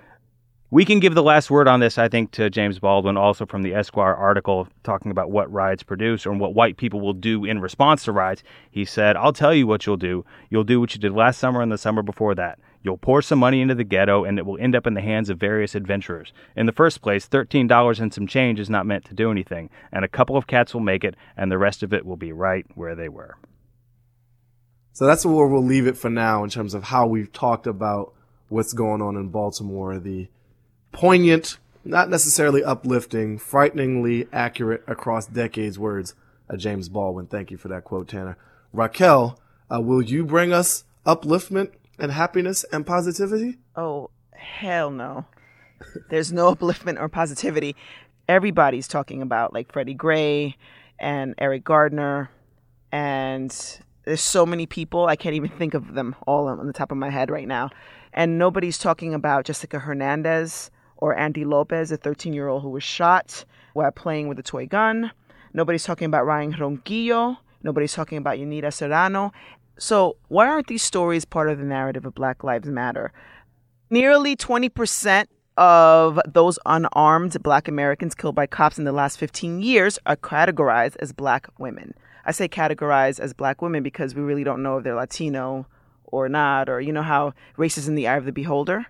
[0.72, 3.62] We can give the last word on this, I think, to James Baldwin, also from
[3.62, 7.59] the Esquire article talking about what riots produce or what white people will do in
[7.59, 8.44] response to riots.
[8.70, 10.24] He said, I'll tell you what you'll do.
[10.48, 12.61] You'll do what you did last summer and the summer before that.
[12.85, 15.29] You'll pour some money into the ghetto and it will end up in the hands
[15.29, 16.33] of various adventurers.
[16.55, 20.05] In the first place, $13 and some change is not meant to do anything, and
[20.05, 22.64] a couple of cats will make it, and the rest of it will be right
[22.76, 23.37] where they were.
[25.01, 28.13] So that's where we'll leave it for now in terms of how we've talked about
[28.51, 29.99] what's going on in Baltimore.
[29.99, 30.29] The
[30.93, 36.15] poignant, not necessarily uplifting, frighteningly accurate across decades words
[36.51, 37.29] of James Baldwin.
[37.29, 38.37] Thank you for that quote, Tanner.
[38.75, 39.41] Raquel,
[39.75, 43.57] uh, will you bring us upliftment and happiness and positivity?
[43.75, 45.25] Oh, hell no.
[46.11, 47.75] There's no upliftment or positivity.
[48.29, 50.59] Everybody's talking about like Freddie Gray
[50.99, 52.29] and Eric Gardner
[52.93, 56.90] and there's so many people, I can't even think of them all on the top
[56.90, 57.70] of my head right now.
[58.12, 62.83] And nobody's talking about Jessica Hernandez or Andy Lopez, a 13 year old who was
[62.83, 65.12] shot while playing with a toy gun.
[65.55, 67.37] Nobody's talking about Ryan Ronquillo.
[67.62, 69.33] Nobody's talking about Yanira Serrano.
[69.79, 73.12] So, why aren't these stories part of the narrative of Black Lives Matter?
[73.90, 80.01] Nearly 20% of those unarmed black Americans killed by cops in the last 15 years
[80.05, 81.94] are categorized as black women.
[82.31, 85.66] I say categorized as black women because we really don't know if they're Latino
[86.05, 88.87] or not, or you know how race is in the eye of the beholder.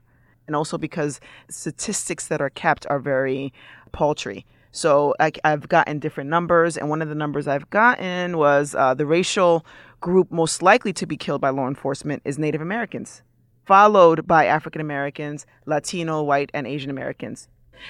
[0.47, 3.55] And also because statistics that are kept are very
[3.93, 4.45] paltry.
[4.73, 8.93] So I, have gotten different numbers, and one of the numbers I've gotten was uh,
[8.93, 9.65] the racial
[10.03, 13.23] group most likely to be killed by law enforcement is Native Americans,
[13.65, 17.49] followed by African Americans, Latino, white, and Asian Americans.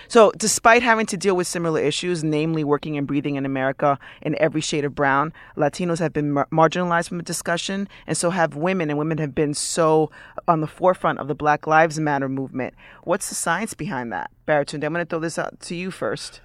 [0.08, 4.36] So, despite having to deal with similar issues, namely working and breathing in America in
[4.40, 8.56] every shade of brown, Latinos have been mar- marginalized from the discussion, and so have
[8.56, 10.10] women, and women have been so
[10.48, 12.74] on the forefront of the Black Lives Matter movement.
[13.04, 14.30] What's the science behind that?
[14.46, 16.40] Baratunde, I'm going to throw this out to you first.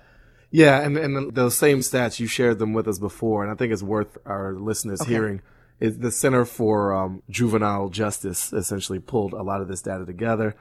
[0.51, 3.73] Yeah, and, and those same stats, you shared them with us before, and I think
[3.73, 5.11] it's worth our listeners okay.
[5.11, 5.41] hearing.
[5.77, 10.55] Is the Center for um, Juvenile Justice essentially pulled a lot of this data together.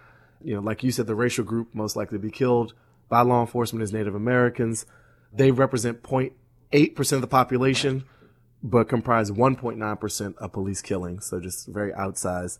[0.44, 2.74] You know, like you said, the racial group most likely to be killed
[3.08, 4.86] by law enforcement is Native Americans.
[5.32, 8.04] They represent 0.8% of the population,
[8.62, 12.58] but comprise 1.9% of police killings, so just very outsized.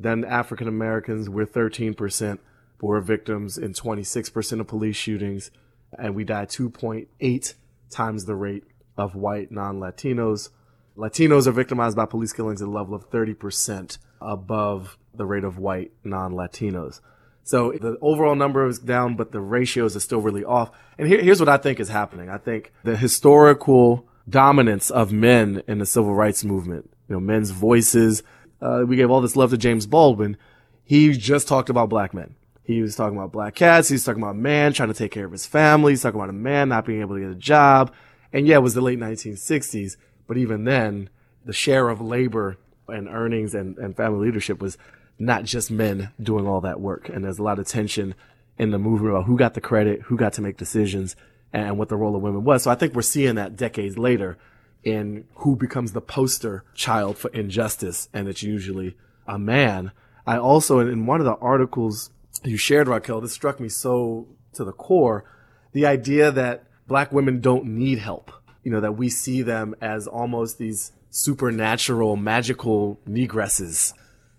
[0.00, 2.38] Then African Americans, we're 13%,
[2.80, 5.50] but victims in 26% of police shootings
[5.98, 7.54] and we die 2.8
[7.90, 8.64] times the rate
[8.96, 10.50] of white non-Latinos.
[10.96, 15.58] Latinos are victimized by police killings at a level of 30% above the rate of
[15.58, 17.00] white non-Latinos.
[17.46, 20.72] So the overall number is down, but the ratios are still really off.
[20.98, 22.28] And here, here's what I think is happening.
[22.28, 27.52] I think the historical dominance of men in the civil rights movement, you know, men's
[27.52, 28.24] voices.
[28.60, 30.36] Uh, we gave all this love to James Baldwin.
[30.82, 32.34] He just talked about black men.
[32.64, 33.90] He was talking about black cats.
[33.90, 35.92] He was talking about a man trying to take care of his family.
[35.92, 37.94] He's talking about a man not being able to get a job.
[38.32, 39.96] And yeah, it was the late 1960s.
[40.26, 41.10] But even then,
[41.44, 42.56] the share of labor
[42.88, 44.76] and earnings and, and family leadership was
[45.18, 47.08] not just men doing all that work.
[47.08, 48.14] And there's a lot of tension
[48.58, 51.16] in the movement about who got the credit, who got to make decisions,
[51.52, 52.62] and what the role of women was.
[52.62, 54.36] So I think we're seeing that decades later
[54.82, 58.08] in who becomes the poster child for injustice.
[58.12, 59.92] And it's usually a man.
[60.26, 62.10] I also, in one of the articles
[62.44, 65.24] you shared, Raquel, this struck me so to the core.
[65.72, 68.30] The idea that black women don't need help,
[68.62, 73.92] you know, that we see them as almost these supernatural, magical negresses.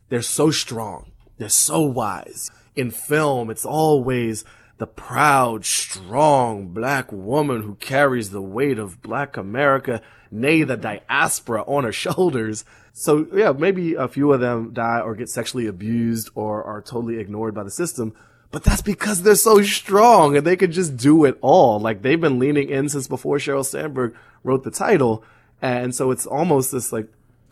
[0.09, 1.11] They're so strong.
[1.37, 2.51] They're so wise.
[2.75, 4.45] In film, it's always
[4.77, 11.63] the proud, strong black woman who carries the weight of black America, nay, the diaspora
[11.63, 12.63] on her shoulders.
[12.93, 17.19] So yeah, maybe a few of them die or get sexually abused or are totally
[17.19, 18.13] ignored by the system.
[18.49, 21.79] But that's because they're so strong and they could just do it all.
[21.79, 25.23] Like they've been leaning in since before Sheryl Sandberg wrote the title.
[25.61, 27.07] And so it's almost this like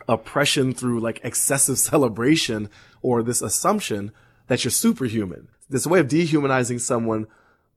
[0.07, 2.69] oppression through like excessive celebration
[3.01, 4.11] or this assumption
[4.47, 5.47] that you're superhuman.
[5.69, 7.27] This way of dehumanizing someone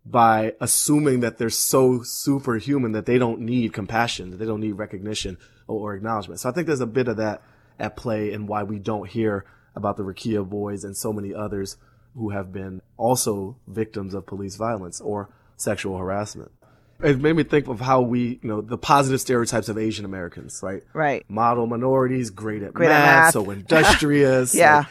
[0.05, 4.73] by assuming that they're so superhuman that they don't need compassion, that they don't need
[4.73, 5.37] recognition
[5.67, 6.41] or, or acknowledgement.
[6.41, 7.43] So I think there's a bit of that
[7.79, 11.77] at play and why we don't hear about the Rekia Boyds and so many others
[12.15, 16.51] who have been also victims of police violence or sexual harassment.
[17.03, 20.61] It made me think of how we, you know, the positive stereotypes of Asian Americans,
[20.63, 20.83] right?
[20.93, 21.25] Right.
[21.31, 24.55] Model minorities, great at, great math, at math, so industrious.
[24.55, 24.79] yeah.
[24.79, 24.87] Like,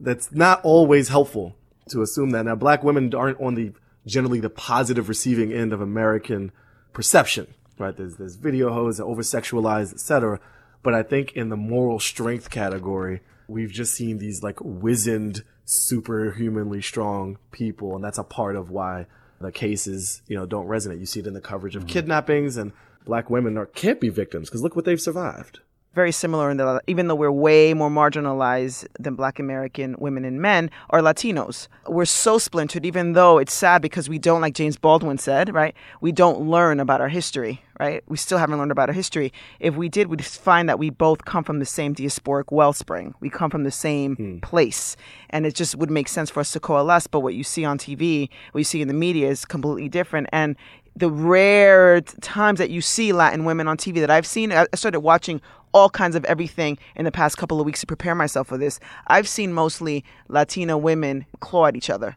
[0.00, 1.56] that's not always helpful
[1.90, 2.44] to assume that.
[2.46, 3.72] Now, black women aren't on the
[4.06, 6.50] generally the positive receiving end of American
[6.92, 7.96] perception, right?
[7.96, 10.40] There's, there's video hoes, over sexualized, etc.
[10.82, 16.80] But I think in the moral strength category, we've just seen these like wizened, superhumanly
[16.80, 17.94] strong people.
[17.94, 19.06] And that's a part of why
[19.40, 20.98] the cases, you know, don't resonate.
[21.00, 21.92] You see it in the coverage of mm-hmm.
[21.92, 22.72] kidnappings and
[23.04, 25.60] black women are, can't be victims because look what they've survived
[25.98, 30.40] very similar in that even though we're way more marginalized than black American women and
[30.40, 31.66] men, are Latinos.
[31.88, 35.74] We're so splintered, even though it's sad because we don't, like James Baldwin said, right?
[36.00, 38.04] We don't learn about our history, right?
[38.06, 39.32] We still haven't learned about our history.
[39.58, 43.14] If we did, we'd find that we both come from the same diasporic wellspring.
[43.18, 44.38] We come from the same hmm.
[44.38, 44.96] place.
[45.30, 47.08] And it just would make sense for us to coalesce.
[47.08, 50.28] But what you see on TV, what you see in the media is completely different.
[50.32, 50.54] And
[50.98, 55.00] the rare times that you see Latin women on TV that I've seen, I started
[55.00, 55.40] watching
[55.72, 58.80] all kinds of everything in the past couple of weeks to prepare myself for this.
[59.06, 62.16] I've seen mostly Latina women claw at each other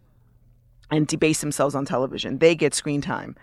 [0.90, 2.40] and debase themselves on television.
[2.40, 3.36] They get screen time.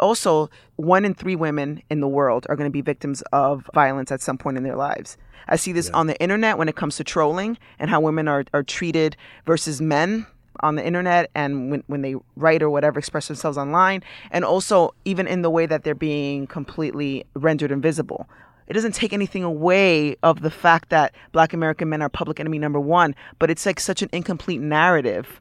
[0.00, 4.10] Also, one in three women in the world are going to be victims of violence
[4.10, 5.16] at some point in their lives.
[5.48, 5.96] I see this yeah.
[5.96, 9.80] on the internet when it comes to trolling and how women are, are treated versus
[9.80, 10.26] men
[10.60, 14.94] on the internet and when, when they write or whatever express themselves online and also
[15.04, 18.28] even in the way that they're being completely rendered invisible
[18.72, 22.58] it doesn't take anything away of the fact that black American men are public enemy
[22.58, 25.40] number one, but it's like such an incomplete narrative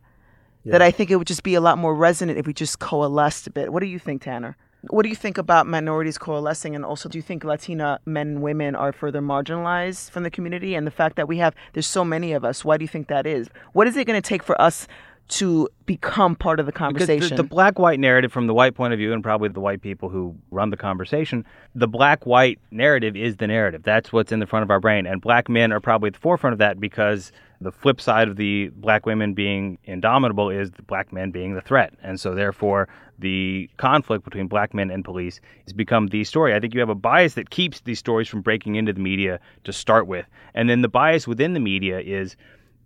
[0.64, 0.74] Yeah.
[0.74, 3.48] That I think it would just be a lot more resonant if we just coalesced
[3.48, 3.72] a bit.
[3.74, 4.58] What do you think, Tanner?
[4.90, 6.76] What do you think about minorities coalescing?
[6.76, 10.76] And also, do you think Latina men and women are further marginalized from the community?
[10.76, 13.08] And the fact that we have, there's so many of us, why do you think
[13.08, 13.50] that is?
[13.74, 14.88] What is it going to take for us
[15.32, 17.38] to become part of the conversation.
[17.38, 19.82] The, the black white narrative, from the white point of view, and probably the white
[19.82, 23.82] people who run the conversation, the black white narrative is the narrative.
[23.84, 25.08] That's what's in the front of our brain.
[25.08, 28.36] And black men are probably at the forefront of that because the flip side of
[28.36, 31.94] the black women being indomitable is the black men being the threat.
[32.04, 36.54] And so, therefore, the conflict between black men and police has become the story.
[36.54, 39.40] I think you have a bias that keeps these stories from breaking into the media
[39.64, 40.26] to start with.
[40.54, 42.36] And then the bias within the media is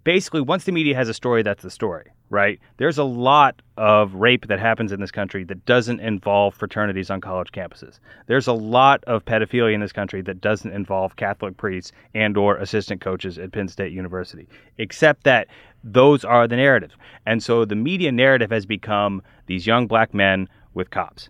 [0.05, 2.59] basically once the media has a story, that's the story, right?
[2.77, 7.19] There's a lot of rape that happens in this country that doesn't involve fraternities on
[7.19, 7.99] college campuses.
[8.27, 12.55] There's a lot of pedophilia in this country that doesn't involve Catholic priests and or
[12.55, 14.47] assistant coaches at Penn State University.
[14.77, 15.47] Except that
[15.83, 16.95] those are the narratives.
[17.25, 21.29] And so the media narrative has become these young black men with cops.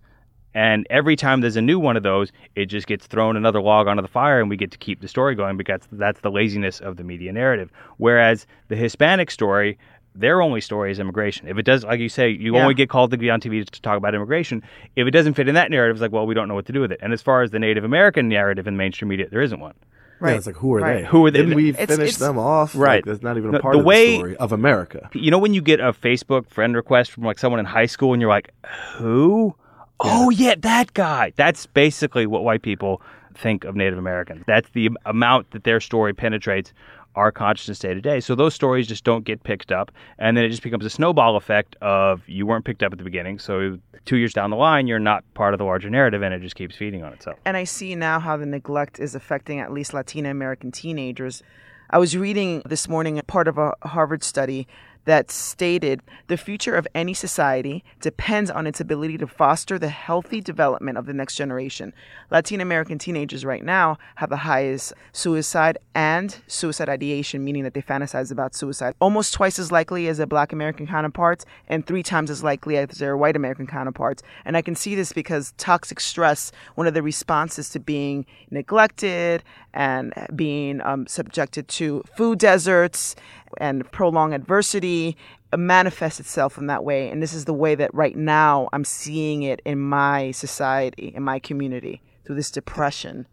[0.56, 3.88] And every time there's a new one of those, it just gets thrown another log
[3.88, 6.80] onto the fire, and we get to keep the story going because that's the laziness
[6.80, 7.72] of the media narrative.
[7.98, 9.78] Whereas the Hispanic story,
[10.16, 11.50] their only story is immigration.
[11.50, 12.62] If it does, like you say, you yeah.
[12.62, 14.64] only get called to be on TV to talk about immigration.
[14.96, 16.74] If it doesn't fit in that narrative, it's like, well, we don't know what to
[16.74, 17.00] do with it.
[17.02, 19.74] And as far as the Native American narrative in mainstream media, there isn't one.
[20.22, 20.32] Right.
[20.32, 21.02] Yeah, it's like who are right.
[21.02, 21.08] they?
[21.08, 21.40] Who are they?
[21.40, 22.74] Didn't we it's, finish it's, them off?
[22.74, 23.06] Right.
[23.06, 25.10] Like, that's not even a part the of way, the story of America.
[25.14, 28.14] You know when you get a Facebook friend request from like someone in high school
[28.14, 28.52] and you're like,
[28.94, 29.54] who?
[30.00, 31.34] Oh yeah, that guy.
[31.36, 33.02] That's basically what white people
[33.34, 34.44] think of Native Americans.
[34.48, 36.74] That's the amount that their story penetrates
[37.16, 38.20] our consciousness day to day.
[38.20, 41.38] So those stories just don't get picked up, and then it just becomes a snowball
[41.38, 44.86] effect of you weren't picked up at the beginning, so two years down the line
[44.86, 47.38] you're not part of the larger narrative, and it just keeps feeding on itself.
[47.46, 51.42] And I see now how the neglect is affecting at least Latina American teenagers.
[51.90, 54.68] I was reading this morning part of a Harvard study
[55.06, 60.42] that stated the future of any society depends on its ability to foster the healthy
[60.42, 61.94] development of the next generation.
[62.32, 67.82] Latin American teenagers right now have the highest suicide and suicide ideation, meaning that they
[67.82, 72.30] fantasize about suicide, almost twice as likely as their black American counterparts and three times
[72.30, 74.24] as likely as their white American counterparts.
[74.44, 79.44] And I can see this because toxic stress, one of the responses to being neglected
[79.74, 83.16] and being um, subjected to food deserts
[83.58, 85.18] and prolonged adversity
[85.56, 87.10] manifests itself in that way.
[87.10, 91.24] And this is the way that right now I'm seeing it in my society, in
[91.24, 93.28] my community, through this depression.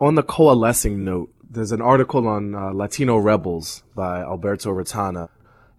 [0.00, 5.28] On the coalescing note, there's an article on uh, Latino Rebels by Alberto Retana.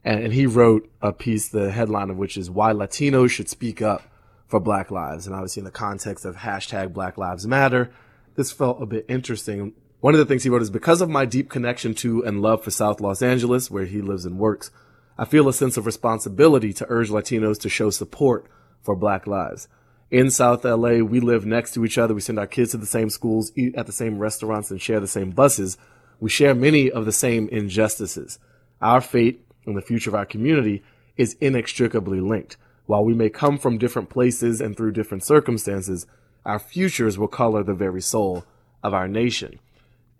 [0.03, 3.81] And, and he wrote a piece, the headline of which is Why Latinos Should Speak
[3.81, 4.03] Up
[4.47, 5.25] for Black Lives.
[5.25, 7.91] And obviously, in the context of hashtag Black Lives Matter,
[8.35, 11.25] this felt a bit interesting one of the things he wrote is because of my
[11.25, 14.71] deep connection to and love for South Los Angeles, where he lives and works,
[15.17, 18.45] I feel a sense of responsibility to urge Latinos to show support
[18.81, 19.67] for Black lives.
[20.09, 22.13] In South LA, we live next to each other.
[22.13, 25.01] We send our kids to the same schools, eat at the same restaurants, and share
[25.01, 25.77] the same buses.
[26.21, 28.39] We share many of the same injustices.
[28.81, 30.81] Our fate and the future of our community
[31.17, 32.55] is inextricably linked.
[32.85, 36.07] While we may come from different places and through different circumstances,
[36.45, 38.45] our futures will color the very soul
[38.81, 39.59] of our nation.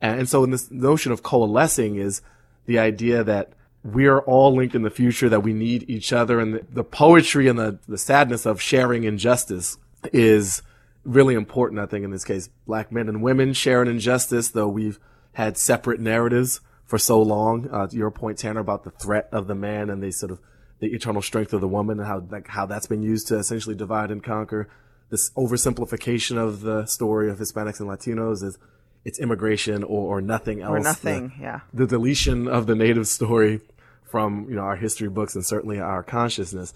[0.02, 2.22] And so in this notion of coalescing is
[2.66, 6.40] the idea that we are all linked in the future, that we need each other.
[6.40, 9.78] And the, the poetry and the, the sadness of sharing injustice
[10.14, 10.62] is
[11.04, 12.50] really important, I think, in this case.
[12.66, 15.00] Black men and women share an injustice, though we've
[15.34, 17.70] had separate narratives for so long.
[17.72, 20.40] Uh, your point, Tanner, about the threat of the man and the sort of
[20.80, 23.76] the eternal strength of the woman and how, like, how that's been used to essentially
[23.76, 24.70] divide and conquer.
[25.10, 28.58] This oversimplification of the story of Hispanics and Latinos is
[29.06, 30.72] it's immigration or, or nothing else.
[30.72, 31.60] Or nothing, the, yeah.
[31.74, 33.62] The deletion of the native story
[34.10, 36.74] from, you know, our history books and certainly our consciousness.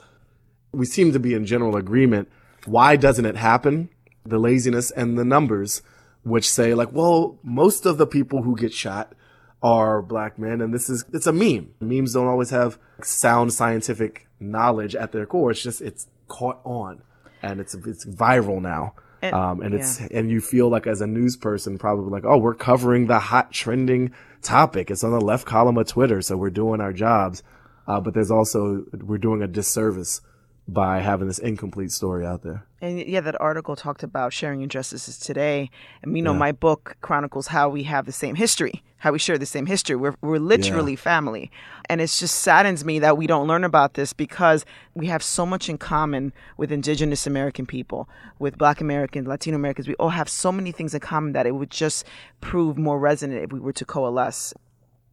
[0.72, 2.30] We seem to be in general agreement.
[2.66, 3.90] Why doesn't it happen?
[4.26, 5.82] The laziness and the numbers,
[6.24, 9.14] which say like, well, most of the people who get shot
[9.62, 10.62] are black men.
[10.62, 11.74] And this is, it's a meme.
[11.80, 15.52] Memes don't always have sound scientific knowledge at their core.
[15.52, 17.02] It's just, it's caught on
[17.42, 18.94] and it's, it's viral now.
[19.24, 20.08] And, um, and it's, yeah.
[20.12, 23.54] and you feel like as a news person, probably like, oh, we're covering the hot
[23.54, 24.91] trending topic.
[24.91, 26.22] It's on the left column of Twitter.
[26.22, 27.41] So we're doing our jobs.
[27.88, 30.20] Uh, but there's also, we're doing a disservice
[30.68, 32.66] by having this incomplete story out there.
[32.82, 35.70] And yeah, that article talked about sharing injustices today.
[36.02, 36.39] And you know, yeah.
[36.39, 39.97] my book chronicles how we have the same history, how we share the same history.
[39.97, 41.12] We're we're literally yeah.
[41.12, 41.51] family.
[41.89, 44.64] And it just saddens me that we don't learn about this because
[44.95, 48.08] we have so much in common with indigenous American people,
[48.39, 49.89] with black Americans, Latino Americans.
[49.89, 52.06] We all have so many things in common that it would just
[52.39, 54.54] prove more resonant if we were to coalesce.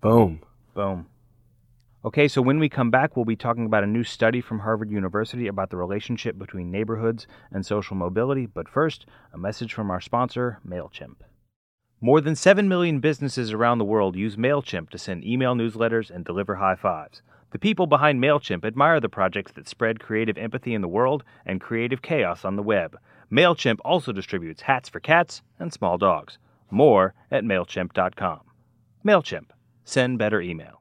[0.00, 0.40] Boom.
[0.72, 1.06] Boom.
[2.04, 4.92] Okay, so when we come back, we'll be talking about a new study from Harvard
[4.92, 8.46] University about the relationship between neighborhoods and social mobility.
[8.46, 11.16] But first, a message from our sponsor, MailChimp.
[12.02, 16.24] More than 7 million businesses around the world use MailChimp to send email newsletters and
[16.24, 17.20] deliver high fives.
[17.50, 21.60] The people behind MailChimp admire the projects that spread creative empathy in the world and
[21.60, 22.96] creative chaos on the web.
[23.30, 26.38] MailChimp also distributes hats for cats and small dogs.
[26.70, 28.40] More at MailChimp.com.
[29.04, 29.50] MailChimp.
[29.84, 30.79] Send better email.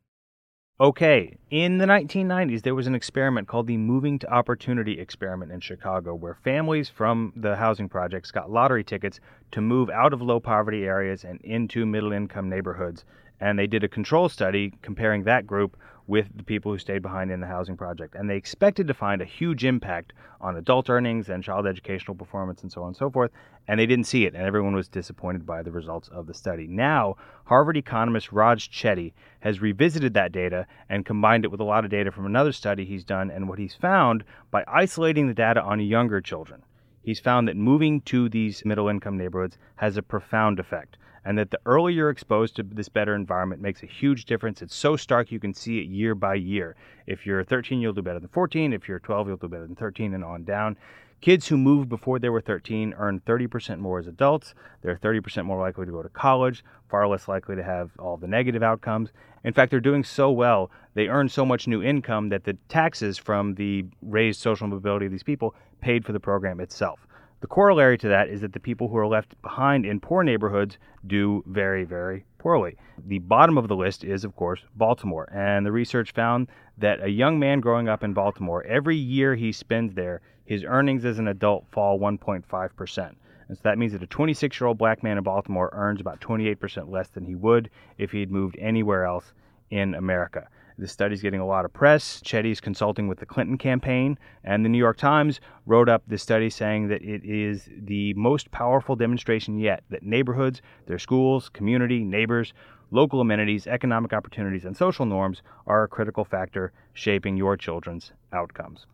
[0.82, 5.60] Okay, in the 1990s, there was an experiment called the Moving to Opportunity experiment in
[5.60, 9.20] Chicago, where families from the housing projects got lottery tickets
[9.52, 13.04] to move out of low poverty areas and into middle income neighborhoods.
[13.42, 15.76] And they did a control study comparing that group
[16.10, 18.16] with the people who stayed behind in the housing project.
[18.16, 22.64] And they expected to find a huge impact on adult earnings and child educational performance
[22.64, 23.30] and so on and so forth.
[23.68, 26.66] And they didn't see it, and everyone was disappointed by the results of the study.
[26.66, 31.86] Now, Harvard economist Raj Chetty has revisited that data and combined it with a lot
[31.86, 33.30] of data from another study he's done.
[33.30, 36.64] And what he's found by isolating the data on younger children,
[37.04, 41.52] he's found that moving to these middle income neighborhoods has a profound effect and that
[41.52, 44.62] the earlier you're exposed to this better environment makes a huge difference.
[44.62, 46.76] It's so stark you can see it year by year.
[47.08, 48.74] If you're 13, you'll do better than 14.
[48.74, 50.78] If you're 12, you'll do better than 13 and on down.
[51.22, 54.54] Kids who moved before they were 13 earn 30% more as adults.
[54.82, 58.28] They're 30% more likely to go to college, far less likely to have all the
[58.28, 59.12] negative outcomes.
[59.44, 63.18] In fact, they're doing so well, they earn so much new income that the taxes
[63.18, 67.06] from the raised social mobility of these people paid for the program itself.
[67.42, 70.78] The corollary to that is that the people who are left behind in poor neighborhoods
[71.08, 72.76] do very, very poorly.
[73.08, 75.30] The bottom of the list is, of course, Baltimore.
[75.32, 79.54] And the research found that a young man growing up in Baltimore, every year he
[79.54, 83.16] spends there, his earnings as an adult fall 1.5%.
[83.48, 86.20] And so that means that a 26 year old black man in Baltimore earns about
[86.20, 89.32] 28% less than he would if he had moved anywhere else
[89.70, 90.50] in America.
[90.80, 92.22] The study's getting a lot of press.
[92.22, 96.50] Chetty's consulting with the Clinton campaign, and the New York Times wrote up this study
[96.50, 102.54] saying that it is the most powerful demonstration yet that neighborhoods, their schools, community, neighbors,
[102.92, 108.86] local amenities, economic opportunities, and social norms are a critical factor shaping your children's outcomes.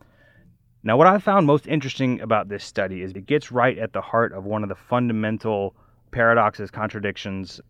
[0.82, 4.02] Now, what I found most interesting about this study is it gets right at the
[4.02, 5.76] heart of one of the fundamental
[6.10, 7.62] paradoxes, contradictions,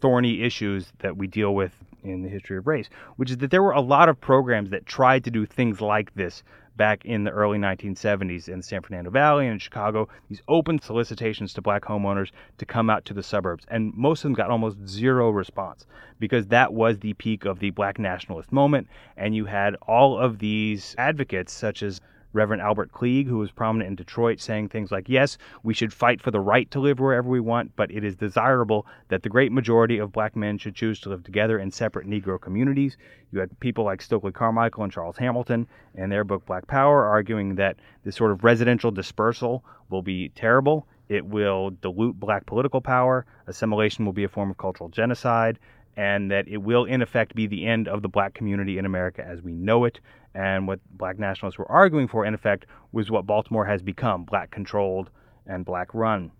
[0.00, 1.72] thorny issues that we deal with
[2.02, 4.86] in the history of race, which is that there were a lot of programs that
[4.86, 6.42] tried to do things like this
[6.76, 10.80] back in the early 1970s in the San Fernando Valley and in Chicago, these open
[10.80, 13.66] solicitations to black homeowners to come out to the suburbs.
[13.68, 15.86] And most of them got almost zero response
[16.20, 18.86] because that was the peak of the black nationalist moment.
[19.16, 22.00] And you had all of these advocates, such as
[22.32, 26.20] Reverend Albert Cleage, who was prominent in Detroit, saying things like, Yes, we should fight
[26.20, 29.52] for the right to live wherever we want, but it is desirable that the great
[29.52, 32.96] majority of black men should choose to live together in separate Negro communities.
[33.32, 37.54] You had people like Stokely Carmichael and Charles Hamilton in their book Black Power arguing
[37.56, 40.86] that this sort of residential dispersal will be terrible.
[41.08, 43.24] It will dilute black political power.
[43.46, 45.58] Assimilation will be a form of cultural genocide
[45.98, 49.26] and that it will, in effect, be the end of the black community in America
[49.26, 49.98] as we know it.
[50.34, 54.50] And what black nationalists were arguing for, in effect, was what Baltimore has become black
[54.50, 55.10] controlled
[55.46, 56.30] and black run.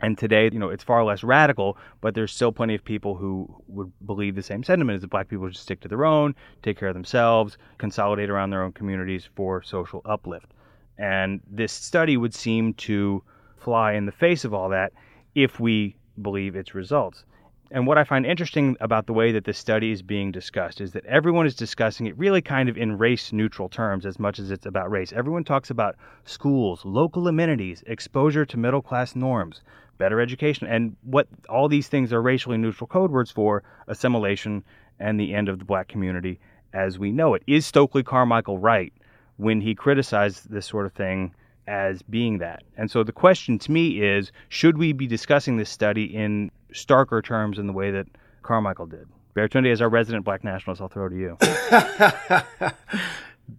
[0.00, 3.48] And today, you know, it's far less radical, but there's still plenty of people who
[3.66, 6.78] would believe the same sentiment as that black people should stick to their own, take
[6.78, 10.52] care of themselves, consolidate around their own communities for social uplift.
[10.98, 13.22] And this study would seem to
[13.56, 14.92] fly in the face of all that
[15.34, 17.24] if we believe its results.
[17.70, 20.92] And what I find interesting about the way that this study is being discussed is
[20.92, 24.50] that everyone is discussing it really kind of in race neutral terms as much as
[24.50, 25.12] it's about race.
[25.12, 29.62] Everyone talks about schools, local amenities, exposure to middle class norms,
[29.98, 34.64] better education, and what all these things are racially neutral code words for assimilation
[34.98, 36.40] and the end of the black community
[36.72, 37.42] as we know it.
[37.46, 38.94] Is Stokely Carmichael right
[39.36, 41.34] when he criticized this sort of thing
[41.68, 42.64] as being that?
[42.76, 47.22] And so the question to me is should we be discussing this study in starker
[47.22, 48.06] terms in the way that
[48.42, 49.06] Carmichael did.
[49.36, 51.36] Baratunde, as our resident black nationalist, I'll throw to you.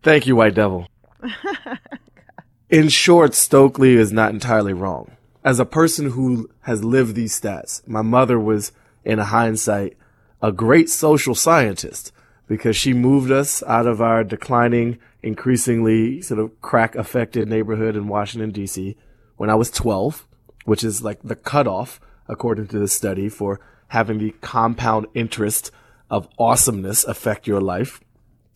[0.03, 0.87] Thank you, White Devil.
[2.69, 5.11] in short, Stokely is not entirely wrong.
[5.43, 8.71] As a person who has lived these stats, my mother was,
[9.05, 9.95] in hindsight,
[10.41, 12.11] a great social scientist
[12.47, 18.07] because she moved us out of our declining, increasingly sort of crack affected neighborhood in
[18.07, 18.95] Washington, D.C.
[19.37, 20.27] when I was 12,
[20.65, 25.71] which is like the cutoff according to this study, for having the compound interest
[26.09, 28.01] of awesomeness affect your life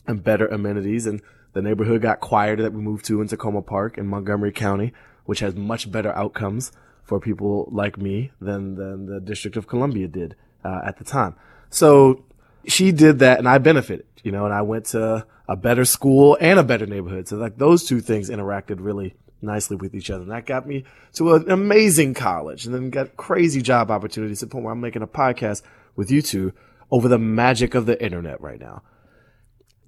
[0.07, 1.05] and better amenities.
[1.05, 1.21] And
[1.53, 4.93] the neighborhood got quieter that we moved to in Takoma Park in Montgomery County,
[5.25, 6.71] which has much better outcomes
[7.03, 11.35] for people like me than, than the District of Columbia did uh, at the time.
[11.69, 12.23] So
[12.65, 16.37] she did that and I benefited, you know, and I went to a better school
[16.39, 17.27] and a better neighborhood.
[17.27, 20.23] So like those two things interacted really nicely with each other.
[20.23, 24.45] And that got me to an amazing college and then got crazy job opportunities to
[24.45, 25.61] the point where I'm making a podcast
[25.95, 26.53] with you two
[26.89, 28.83] over the magic of the internet right now.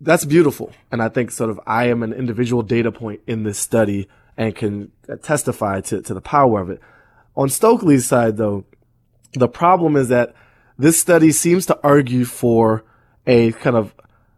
[0.02, 0.74] That's beautiful.
[0.92, 4.54] And I think sort of I am an individual data point in this study and
[4.54, 4.92] can
[5.24, 6.82] testify to, to the power of it.
[7.38, 8.66] On Stokely's side, though,
[9.34, 10.36] the problem is that
[10.78, 12.84] this study seems to argue for
[13.26, 13.94] a kind of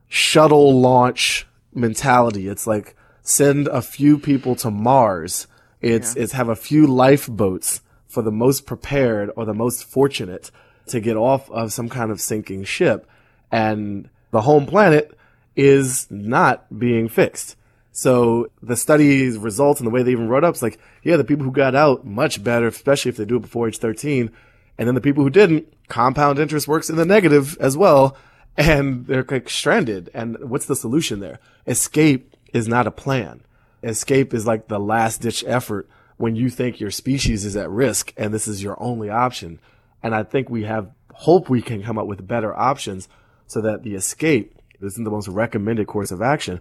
[0.07, 2.47] shuttle launch mentality.
[2.47, 5.47] It's like send a few people to Mars.
[5.81, 6.23] It's, yeah.
[6.23, 10.51] it's have a few lifeboats for the most prepared or the most fortunate
[10.87, 13.07] to get off of some kind of sinking ship.
[13.51, 15.17] And the home planet
[15.55, 17.55] is not being fixed.
[17.91, 21.23] So the study's results and the way they even wrote up, is like, yeah, the
[21.23, 24.31] people who got out much better, especially if they do it before age 13.
[24.77, 28.17] And then the people who didn't, compound interest works in the negative as well.
[28.55, 30.09] And they're like stranded.
[30.13, 31.39] And what's the solution there?
[31.65, 33.41] Escape is not a plan.
[33.83, 38.13] Escape is like the last ditch effort when you think your species is at risk
[38.17, 39.59] and this is your only option.
[40.01, 43.07] And I think we have hope we can come up with better options
[43.45, 46.59] so that the escape isn't the most recommended course of action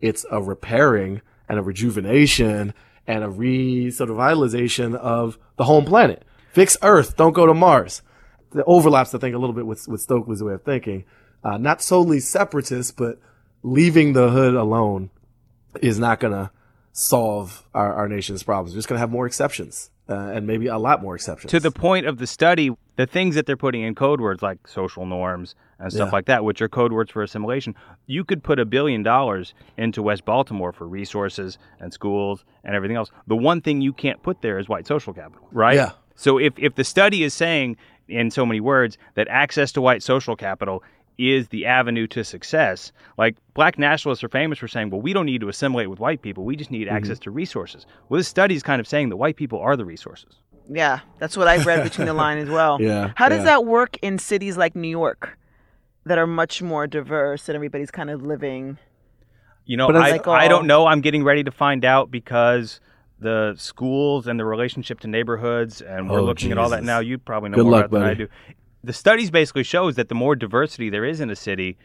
[0.00, 2.74] it's a repairing and a rejuvenation
[3.06, 6.24] and a re sort of vitalization of the home planet.
[6.52, 8.02] Fix Earth, don't go to Mars.
[8.50, 11.04] The overlaps, I think, a little bit with, with Stokely's way of thinking.
[11.44, 13.20] Uh, not solely separatist, but
[13.62, 15.10] leaving the hood alone
[15.80, 16.50] is not going to
[16.92, 18.72] solve our, our nation's problems.
[18.72, 21.50] We're just going to have more exceptions uh, and maybe a lot more exceptions.
[21.50, 24.66] To the point of the study, the things that they're putting in code words like
[24.66, 26.12] social norms and stuff yeah.
[26.12, 27.74] like that, which are code words for assimilation,
[28.06, 32.96] you could put a billion dollars into West Baltimore for resources and schools and everything
[32.96, 33.10] else.
[33.26, 35.76] The one thing you can't put there is white social capital, right?
[35.76, 35.92] Yeah.
[36.18, 37.76] So if, if the study is saying
[38.08, 40.82] in so many words that access to white social capital
[41.16, 42.92] is the avenue to success.
[43.16, 46.22] Like black nationalists are famous for saying, well, we don't need to assimilate with white
[46.22, 46.44] people.
[46.44, 46.96] We just need mm-hmm.
[46.96, 47.86] access to resources.
[48.08, 50.36] Well, this study is kind of saying that white people are the resources.
[50.70, 52.80] Yeah, that's what I read between the line as well.
[52.80, 53.12] Yeah.
[53.16, 53.44] How does yeah.
[53.44, 55.38] that work in cities like New York
[56.04, 58.78] that are much more diverse and everybody's kind of living?
[59.66, 60.34] You know, I, like all...
[60.34, 60.86] I don't know.
[60.86, 62.80] I'm getting ready to find out because
[63.20, 66.52] the schools and the relationship to neighborhoods, and we're oh, looking Jesus.
[66.52, 67.00] at all that now.
[67.00, 68.04] You probably know Good more luck, about buddy.
[68.04, 68.54] than I do
[68.84, 71.76] the studies basically shows that the more diversity there is in a city,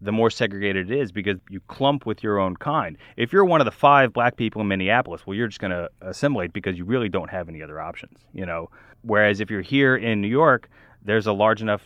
[0.00, 2.98] the more segregated it is because you clump with your own kind.
[3.16, 5.88] If you're one of the five black people in Minneapolis, well, you're just going to
[6.02, 8.70] assimilate because you really don't have any other options, you know.
[9.02, 10.68] Whereas if you're here in New York,
[11.02, 11.82] there's a large enough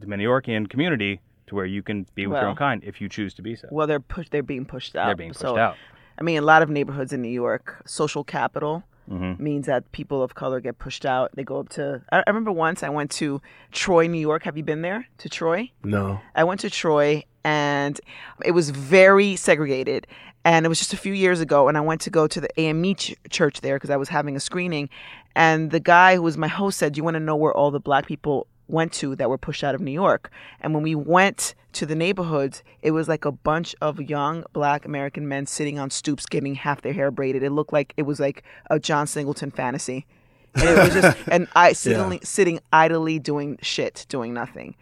[0.00, 3.08] New Yorkian community to where you can be with well, your own kind if you
[3.08, 3.68] choose to be so.
[3.70, 5.06] Well, they're push, they're being pushed out.
[5.06, 5.76] They're being pushed so, out.
[6.18, 9.42] I mean, a lot of neighborhoods in New York, social capital mm-hmm.
[9.42, 11.30] means that people of color get pushed out.
[11.34, 12.02] They go up to.
[12.10, 13.40] I, I remember once I went to
[13.72, 14.44] Troy, New York.
[14.44, 15.70] Have you been there to Troy?
[15.84, 16.20] No.
[16.34, 18.00] I went to Troy and
[18.44, 20.06] it was very segregated.
[20.44, 22.48] And it was just a few years ago, and I went to go to the
[22.60, 24.88] AME ch- church there because I was having a screening.
[25.34, 27.80] And the guy who was my host said, "You want to know where all the
[27.80, 30.30] black people went to that were pushed out of New York.
[30.60, 34.84] And when we went to the neighborhoods, it was like a bunch of young black
[34.84, 37.42] American men sitting on stoops getting half their hair braided.
[37.42, 40.06] It looked like it was like a John Singleton fantasy.
[40.54, 42.18] And it was just and I sitting yeah.
[42.22, 44.74] sitting idly doing shit, doing nothing.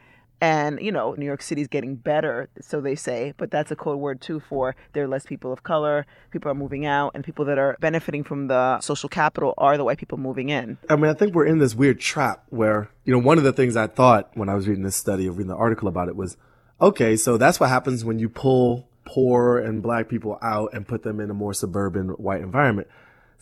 [0.45, 3.99] And, you know, New York City's getting better, so they say, but that's a code
[3.99, 7.47] word too for there are less people of color, people are moving out, and people
[7.47, 10.77] that are benefiting from the social capital are the white people moving in.
[10.91, 13.55] I mean, I think we're in this weird trap where, you know, one of the
[13.55, 16.15] things I thought when I was reading this study or reading the article about it
[16.15, 16.37] was,
[16.79, 21.05] okay, so that's what happens when you pull poor and black people out and put
[21.05, 22.89] them in a more suburban white environment.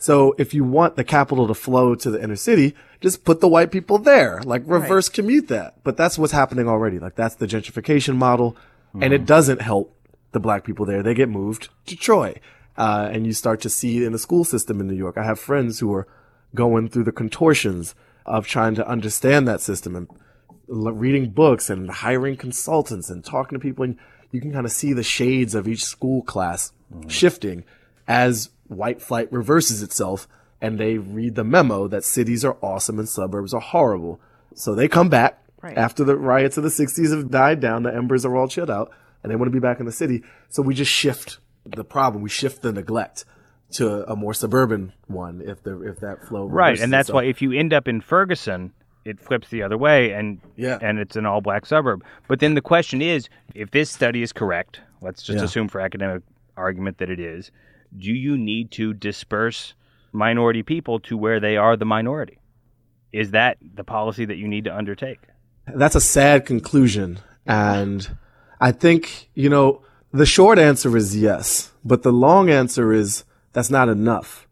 [0.03, 3.47] So if you want the capital to flow to the inner city, just put the
[3.47, 5.15] white people there, like reverse right.
[5.15, 5.81] commute that.
[5.85, 6.99] But that's what's happening already.
[6.99, 8.51] Like that's the gentrification model.
[8.89, 9.03] Mm-hmm.
[9.03, 9.95] And it doesn't help
[10.33, 11.03] the black people there.
[11.03, 12.41] They get moved to Troy.
[12.77, 15.17] Uh, and you start to see in the school system in New York.
[15.17, 16.05] I have friends who are
[16.53, 17.95] going through the contortions
[18.25, 20.09] of trying to understand that system and
[20.67, 23.85] reading books and hiring consultants and talking to people.
[23.85, 23.97] And
[24.31, 27.07] you can kind of see the shades of each school class mm-hmm.
[27.07, 27.63] shifting
[28.05, 30.27] as white flight reverses itself
[30.61, 34.19] and they read the memo that cities are awesome and suburbs are horrible.
[34.55, 35.77] So they come back right.
[35.77, 38.91] after the riots of the 60s have died down, the embers are all chilled out,
[39.21, 40.23] and they want to be back in the city.
[40.49, 43.25] So we just shift the problem, we shift the neglect
[43.73, 47.15] to a more suburban one if the if that flow right and that's itself.
[47.15, 48.71] why if you end up in ferguson
[49.03, 50.77] it flips the other way and yeah.
[50.81, 54.31] and it's an all black suburb but then the question is if this study is
[54.31, 55.45] correct let's just yeah.
[55.45, 56.21] assume for academic
[56.55, 57.51] argument that it is
[57.97, 59.73] do you need to disperse
[60.11, 62.39] minority people to where they are the minority?
[63.11, 65.19] Is that the policy that you need to undertake?
[65.67, 67.19] That's a sad conclusion.
[67.45, 68.15] And
[68.59, 73.23] I think, you know, the short answer is yes, but the long answer is
[73.53, 74.47] that's not enough.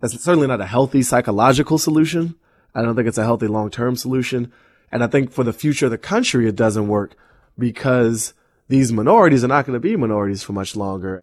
[0.00, 2.34] That's certainly not a healthy psychological solution.
[2.74, 4.52] I don't think it's a healthy long-term solution.
[4.90, 7.14] And I think for the future of the country, it doesn't work
[7.58, 8.34] because
[8.68, 11.22] these minorities are not going to be minorities for much longer.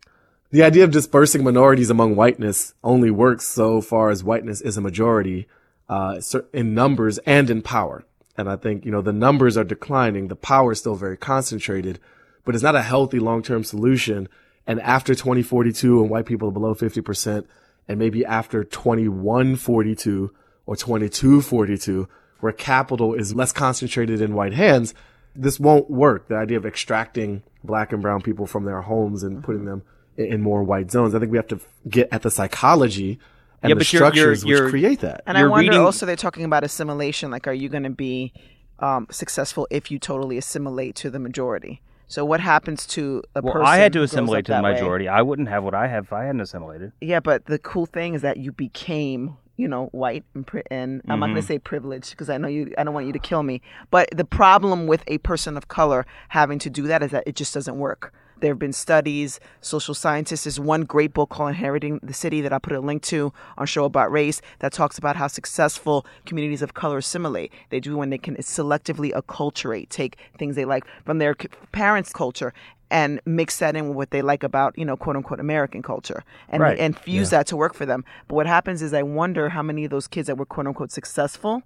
[0.51, 4.81] The idea of dispersing minorities among whiteness only works so far as whiteness is a
[4.81, 5.47] majority,
[5.87, 6.19] uh,
[6.51, 8.03] in numbers and in power.
[8.35, 10.27] And I think, you know, the numbers are declining.
[10.27, 11.99] The power is still very concentrated,
[12.45, 14.27] but it's not a healthy long-term solution.
[14.65, 17.45] And after 2042 and white people are below 50%,
[17.87, 20.33] and maybe after 2142
[20.65, 22.07] or 2242,
[22.39, 24.95] where capital is less concentrated in white hands,
[25.35, 26.27] this won't work.
[26.27, 29.83] The idea of extracting black and brown people from their homes and putting them
[30.19, 31.15] in more white zones.
[31.15, 33.19] I think we have to get at the psychology
[33.61, 35.21] and yeah, the structures you're, you're, which create that.
[35.25, 35.85] And I wonder reading...
[35.85, 37.31] also they're talking about assimilation.
[37.31, 38.33] Like, are you going to be
[38.79, 41.81] um, successful if you totally assimilate to the majority?
[42.07, 43.67] So what happens to a well, person?
[43.67, 45.05] I had to assimilate to the majority.
[45.05, 45.09] Way?
[45.09, 46.91] I wouldn't have what I have if I hadn't assimilated.
[47.01, 51.01] Yeah, but the cool thing is that you became you know, white and, pri- and
[51.03, 51.19] I'm mm-hmm.
[51.19, 52.73] not going to say privileged because I know you.
[52.77, 53.61] I don't want you to kill me.
[53.91, 57.35] But the problem with a person of color having to do that is that it
[57.35, 58.13] just doesn't work.
[58.39, 60.45] There have been studies, social scientists.
[60.45, 63.67] There's one great book called Inheriting the City that I'll put a link to on
[63.67, 67.51] Show About Race that talks about how successful communities of color assimilate.
[67.69, 71.35] They do when they can selectively acculturate, take things they like from their
[71.71, 72.53] parents' culture
[72.91, 76.23] and mix that in with what they like about, you know, quote unquote American culture
[76.49, 76.79] and, right.
[76.79, 77.39] and fuse yeah.
[77.39, 78.03] that to work for them.
[78.27, 80.91] But what happens is I wonder how many of those kids that were quote unquote
[80.91, 81.61] successful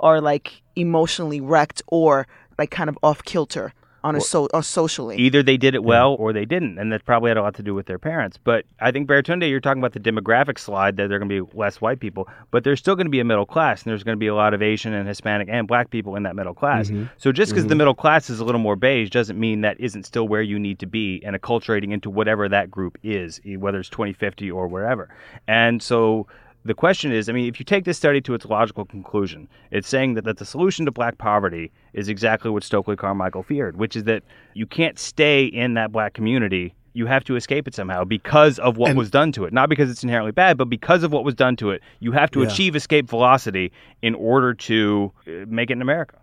[0.00, 2.26] are like emotionally wrecked or
[2.58, 3.72] like kind of off kilter
[4.04, 5.16] on a so or socially.
[5.16, 7.62] Either they did it well or they didn't, and that probably had a lot to
[7.62, 8.38] do with their parents.
[8.42, 11.56] But I think Baratunde, you're talking about the demographic slide that they're going to be
[11.56, 14.16] less white people, but there's still going to be a middle class, and there's going
[14.16, 16.88] to be a lot of Asian and Hispanic and Black people in that middle class.
[16.88, 17.06] Mm-hmm.
[17.16, 17.70] So just because mm-hmm.
[17.70, 20.58] the middle class is a little more beige doesn't mean that isn't still where you
[20.58, 25.08] need to be and acculturating into whatever that group is, whether it's 2050 or wherever.
[25.46, 26.26] And so
[26.68, 29.88] the question is, I mean, if you take this study to its logical conclusion, it's
[29.88, 33.96] saying that, that the solution to black poverty is exactly what Stokely Carmichael feared, which
[33.96, 34.22] is that
[34.54, 36.74] you can't stay in that black community.
[36.92, 39.52] You have to escape it somehow because of what and, was done to it.
[39.52, 41.80] Not because it's inherently bad, but because of what was done to it.
[42.00, 42.48] You have to yeah.
[42.48, 46.16] achieve escape velocity in order to uh, make it in America.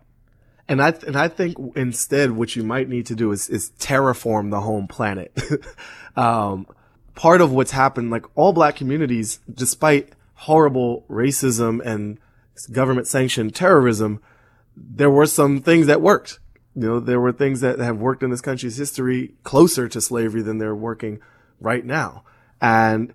[0.68, 4.50] And I and I think instead, what you might need to do is is terraform
[4.50, 5.32] the home planet.
[6.16, 6.66] um,
[7.14, 12.18] part of what's happened, like all black communities, despite horrible racism and
[12.72, 14.20] government sanctioned terrorism,
[14.76, 16.38] there were some things that worked.
[16.74, 20.42] You know, there were things that have worked in this country's history closer to slavery
[20.42, 21.20] than they're working
[21.60, 22.22] right now.
[22.60, 23.14] And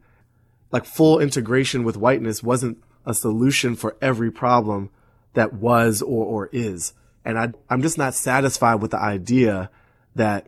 [0.72, 4.90] like full integration with whiteness wasn't a solution for every problem
[5.34, 6.94] that was or, or is.
[7.24, 9.70] And I, I'm just not satisfied with the idea
[10.16, 10.48] that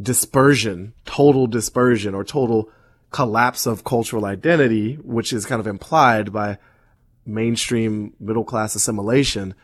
[0.00, 2.68] dispersion, total dispersion or total
[3.14, 6.58] collapse of cultural identity, which is kind of implied by
[7.24, 9.54] mainstream middle class assimilation,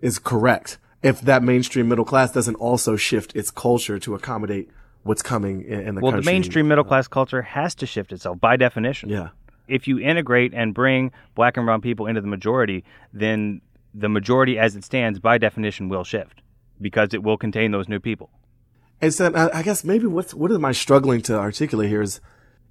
[0.00, 0.78] is correct.
[1.02, 4.70] If that mainstream middle class doesn't also shift its culture to accommodate
[5.02, 6.24] what's coming in, in the country well, country.
[6.24, 9.08] the mainstream middle class culture has to shift itself by definition.
[9.08, 9.30] Yeah.
[9.66, 14.60] If you integrate and bring black and brown people into the majority, then the majority
[14.60, 16.40] as it stands by definition will shift
[16.80, 18.30] because it will contain those new people.
[19.00, 22.20] And so I guess maybe what's, what am I struggling to articulate here is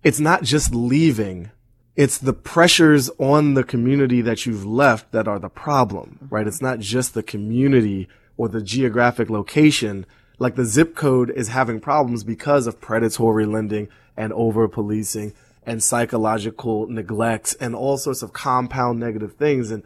[0.04, 1.52] it's not just leaving.
[1.96, 6.48] It's the pressures on the community that you've left that are the problem, right?
[6.48, 10.06] It's not just the community or the geographic location.
[10.40, 15.34] Like the zip code is having problems because of predatory lending and over policing
[15.64, 19.70] and psychological neglect and all sorts of compound negative things.
[19.70, 19.84] And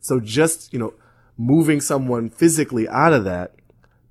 [0.00, 0.94] so just, you know,
[1.36, 3.54] moving someone physically out of that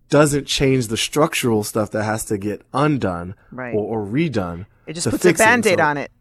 [0.09, 3.73] doesn't change the structural stuff that has to get undone right.
[3.73, 4.65] or, or redone.
[4.87, 6.11] It just puts a band-aid so on it.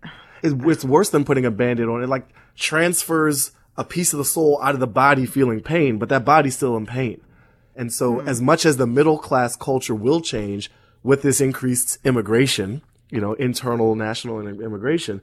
[0.43, 2.09] It's worse than putting a band-aid on it.
[2.09, 6.25] Like transfers a piece of the soul out of the body feeling pain, but that
[6.25, 7.21] body's still in pain.
[7.75, 8.27] And so mm.
[8.27, 10.71] as much as the middle class culture will change
[11.03, 15.23] with this increased immigration, you know, internal, national immigration,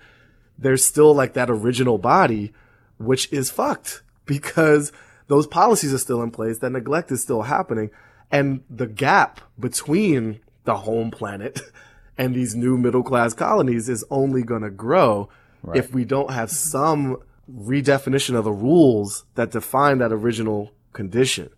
[0.57, 2.53] there's still like that original body,
[2.97, 4.91] which is fucked because
[5.27, 6.59] those policies are still in place.
[6.59, 7.89] That neglect is still happening.
[8.31, 11.59] And the gap between the home planet
[12.17, 15.29] and these new middle class colonies is only going to grow
[15.63, 15.77] right.
[15.77, 17.17] if we don't have some
[17.51, 21.49] redefinition of the rules that define that original condition.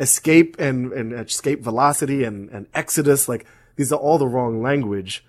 [0.00, 5.24] Escape and, and escape velocity and, and exodus, like these are all the wrong language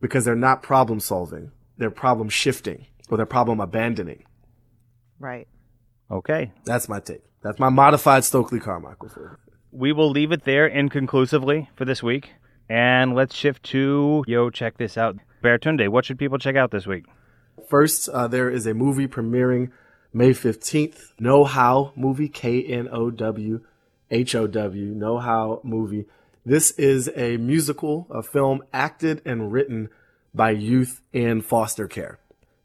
[0.00, 1.52] because they're not problem solving.
[1.78, 4.24] They're problem shifting or they're problem abandoning.
[5.18, 5.48] Right.
[6.10, 6.52] Okay.
[6.64, 7.22] That's my take.
[7.42, 9.10] That's my modified Stokely Carmichael.
[9.70, 12.32] we will leave it there inconclusively for this week.
[12.68, 15.16] And let's shift to yo, check this out.
[15.42, 17.04] Baratunde, what should people check out this week?
[17.68, 19.70] First, uh, there is a movie premiering
[20.12, 21.12] May 15th.
[21.18, 23.60] Know How movie, K N O W
[24.10, 26.06] H O W, Know How movie.
[26.44, 29.90] This is a musical, a film acted and written
[30.34, 32.18] by youth in foster care.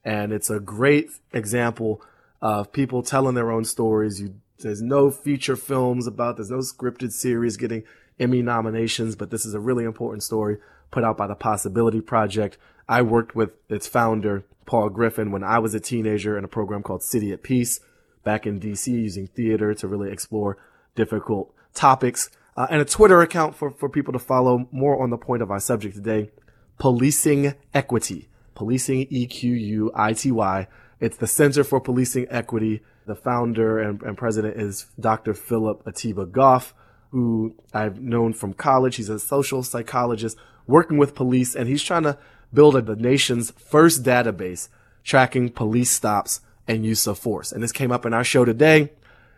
[0.06, 2.02] And it's a great example
[2.42, 4.22] of people telling their own stories.
[4.22, 7.84] You, there's no feature films about, there's no scripted series getting
[8.20, 10.58] Emmy nominations, but this is a really important story
[10.92, 12.58] put out by the Possibility Project.
[12.88, 16.84] I worked with its founder, Paul Griffin, when I was a teenager in a program
[16.84, 17.80] called City at Peace
[18.24, 20.58] back in DC using theater to really explore
[20.96, 22.30] difficult topics.
[22.56, 25.50] Uh, and a Twitter account for, for people to follow more on the point of
[25.50, 26.30] our subject today,
[26.78, 28.30] Policing Equity.
[28.56, 30.68] Policing E-Q-U-I-T-Y.
[31.00, 32.82] It's the Center for Policing Equity.
[33.06, 35.34] The founder and, and president is Dr.
[35.34, 36.74] Philip Atiba Goff,
[37.14, 38.96] who I've known from college.
[38.96, 40.36] He's a social psychologist
[40.66, 42.18] working with police and he's trying to
[42.52, 44.68] build a, the nation's first database
[45.04, 47.52] tracking police stops and use of force.
[47.52, 48.92] And this came up in our show today.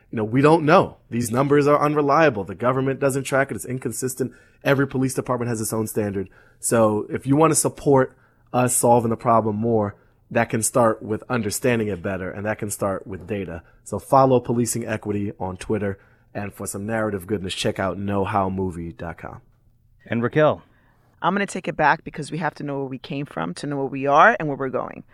[0.09, 0.97] You know, we don't know.
[1.09, 2.45] These numbers are unreliable.
[2.45, 3.55] The government doesn't track it.
[3.55, 4.31] It's inconsistent.
[4.63, 6.29] Every police department has its own standard.
[6.61, 8.15] So if you want to support
[8.53, 9.95] us solving the problem more,
[10.31, 13.63] that can start with understanding it better and that can start with data.
[13.83, 15.99] So follow policing equity on Twitter.
[16.35, 19.41] And for some narrative goodness, check out knowhowmovie.com.
[20.05, 20.61] And Raquel,
[21.21, 23.53] I'm going to take it back because we have to know where we came from
[23.55, 25.05] to know where we are and where we're going.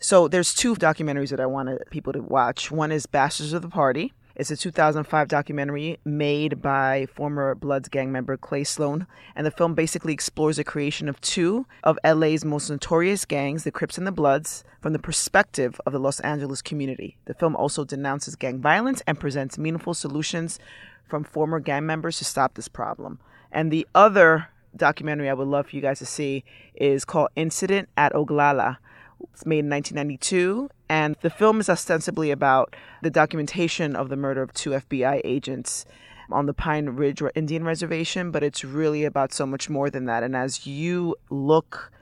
[0.00, 2.72] So there's two documentaries that I wanted people to watch.
[2.72, 4.12] One is Bastards of the Party.
[4.36, 9.06] It's a 2005 documentary made by former Bloods gang member Cle Sloan,
[9.36, 13.70] and the film basically explores the creation of two of LA's most notorious gangs, the
[13.70, 17.16] Crips and the Bloods, from the perspective of the Los Angeles community.
[17.26, 20.58] The film also denounces gang violence and presents meaningful solutions
[21.08, 23.20] from former gang members to stop this problem.
[23.52, 26.42] And the other documentary I would love for you guys to see
[26.74, 28.78] is called Incident at Oglala.
[29.32, 34.42] It's made in 1992, and the film is ostensibly about the documentation of the murder
[34.42, 35.84] of two FBI agents
[36.30, 40.22] on the Pine Ridge Indian Reservation, but it's really about so much more than that.
[40.22, 41.92] And as you look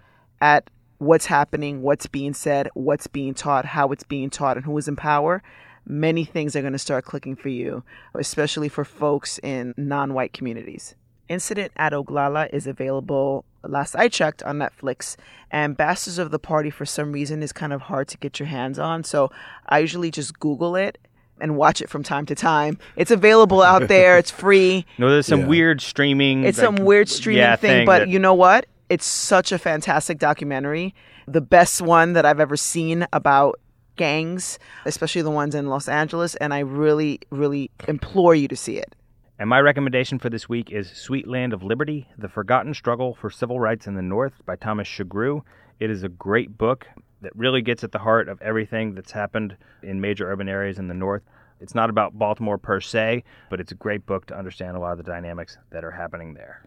[0.41, 4.77] at what's happening, what's being said, what's being taught, how it's being taught, and who
[4.79, 5.43] is in power,
[5.85, 7.83] many things are going to start clicking for you,
[8.15, 10.95] especially for folks in non white communities.
[11.29, 15.17] Incident at Oglala is available last I checked on Netflix.
[15.51, 18.47] And Bastards of the Party, for some reason, is kind of hard to get your
[18.47, 19.05] hands on.
[19.05, 19.31] So
[19.67, 20.99] I usually just Google it
[21.41, 22.79] and watch it from time to time.
[22.97, 24.17] It's available out there.
[24.17, 24.87] It's free.
[24.99, 25.47] No, there's some yeah.
[25.47, 26.45] weird streaming.
[26.45, 28.09] It's like, some weird streaming yeah, thing, thing, but that...
[28.09, 28.67] you know what?
[28.89, 30.95] It's such a fantastic documentary.
[31.27, 33.61] The best one that I've ever seen about
[33.97, 38.79] gangs, especially the ones in Los Angeles, and I really, really implore you to see
[38.79, 38.95] it.
[39.43, 43.29] And my recommendation for this week is Sweet Land of Liberty The Forgotten Struggle for
[43.29, 45.43] Civil Rights in the North by Thomas Sugrue.
[45.81, 46.87] It is a great book
[47.23, 50.87] that really gets at the heart of everything that's happened in major urban areas in
[50.87, 51.25] the North.
[51.61, 54.93] It's not about Baltimore per se, but it's a great book to understand a lot
[54.93, 56.63] of the dynamics that are happening there.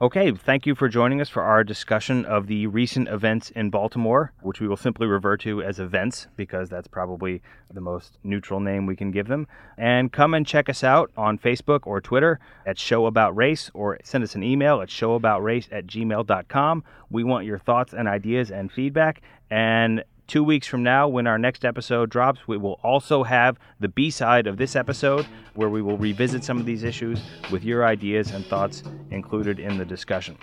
[0.00, 4.32] Okay, thank you for joining us for our discussion of the recent events in Baltimore,
[4.42, 7.42] which we will simply refer to as events because that's probably
[7.74, 9.48] the most neutral name we can give them.
[9.76, 13.98] And come and check us out on Facebook or Twitter at Show About Race or
[14.04, 16.84] send us an email at showaboutrace at gmail.com.
[17.10, 19.22] We want your thoughts and ideas and feedback.
[19.50, 23.88] And Two weeks from now, when our next episode drops, we will also have the
[23.88, 27.18] B side of this episode where we will revisit some of these issues
[27.50, 30.36] with your ideas and thoughts included in the discussion.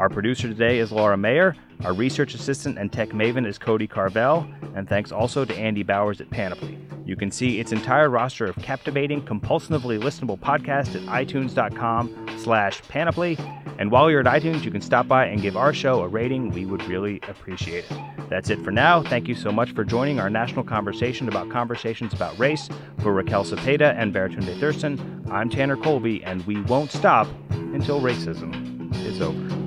[0.00, 1.54] Our producer today is Laura Mayer.
[1.84, 4.46] Our research assistant and tech maven is Cody Carvel.
[4.74, 6.78] And thanks also to Andy Bowers at Panoply.
[7.04, 13.36] You can see its entire roster of captivating, compulsively listenable podcasts at itunes.com slash panoply.
[13.78, 16.50] And while you're at iTunes, you can stop by and give our show a rating.
[16.50, 17.98] We would really appreciate it.
[18.28, 19.02] That's it for now.
[19.02, 22.68] Thank you so much for joining our national conversation about conversations about race.
[23.00, 28.94] For Raquel Cepeda and Baratunde Thurston, I'm Tanner Colby, and we won't stop until racism
[29.04, 29.59] is over.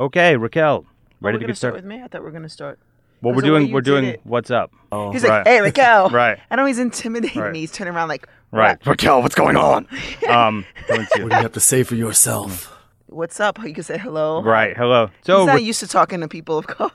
[0.00, 0.86] Okay, Raquel,
[1.20, 1.76] ready to get started?
[1.76, 2.02] with me?
[2.02, 2.78] I thought we were going to start.
[3.20, 4.20] Well, we're doing we're doing it.
[4.24, 4.72] what's up.
[4.90, 5.40] Oh, he's right.
[5.40, 6.38] like, "Hey, Raquel." right.
[6.50, 7.52] I know he's intimidating right.
[7.52, 7.60] me.
[7.60, 8.86] He's turning around like, "Right, what?
[8.86, 9.86] Raquel, what's going on?"
[10.28, 12.74] um, what do you have to say for yourself?
[13.08, 13.58] What's up?
[13.62, 14.42] You can say hello.
[14.42, 15.10] Right, hello.
[15.20, 16.92] So he's not used to talking to people of color,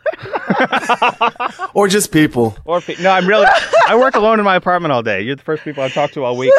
[1.76, 2.58] or just people.
[2.66, 3.46] Or pe- no, I'm really.
[3.88, 5.22] I work alone in my apartment all day.
[5.22, 6.52] You're the first people I've talked to all week.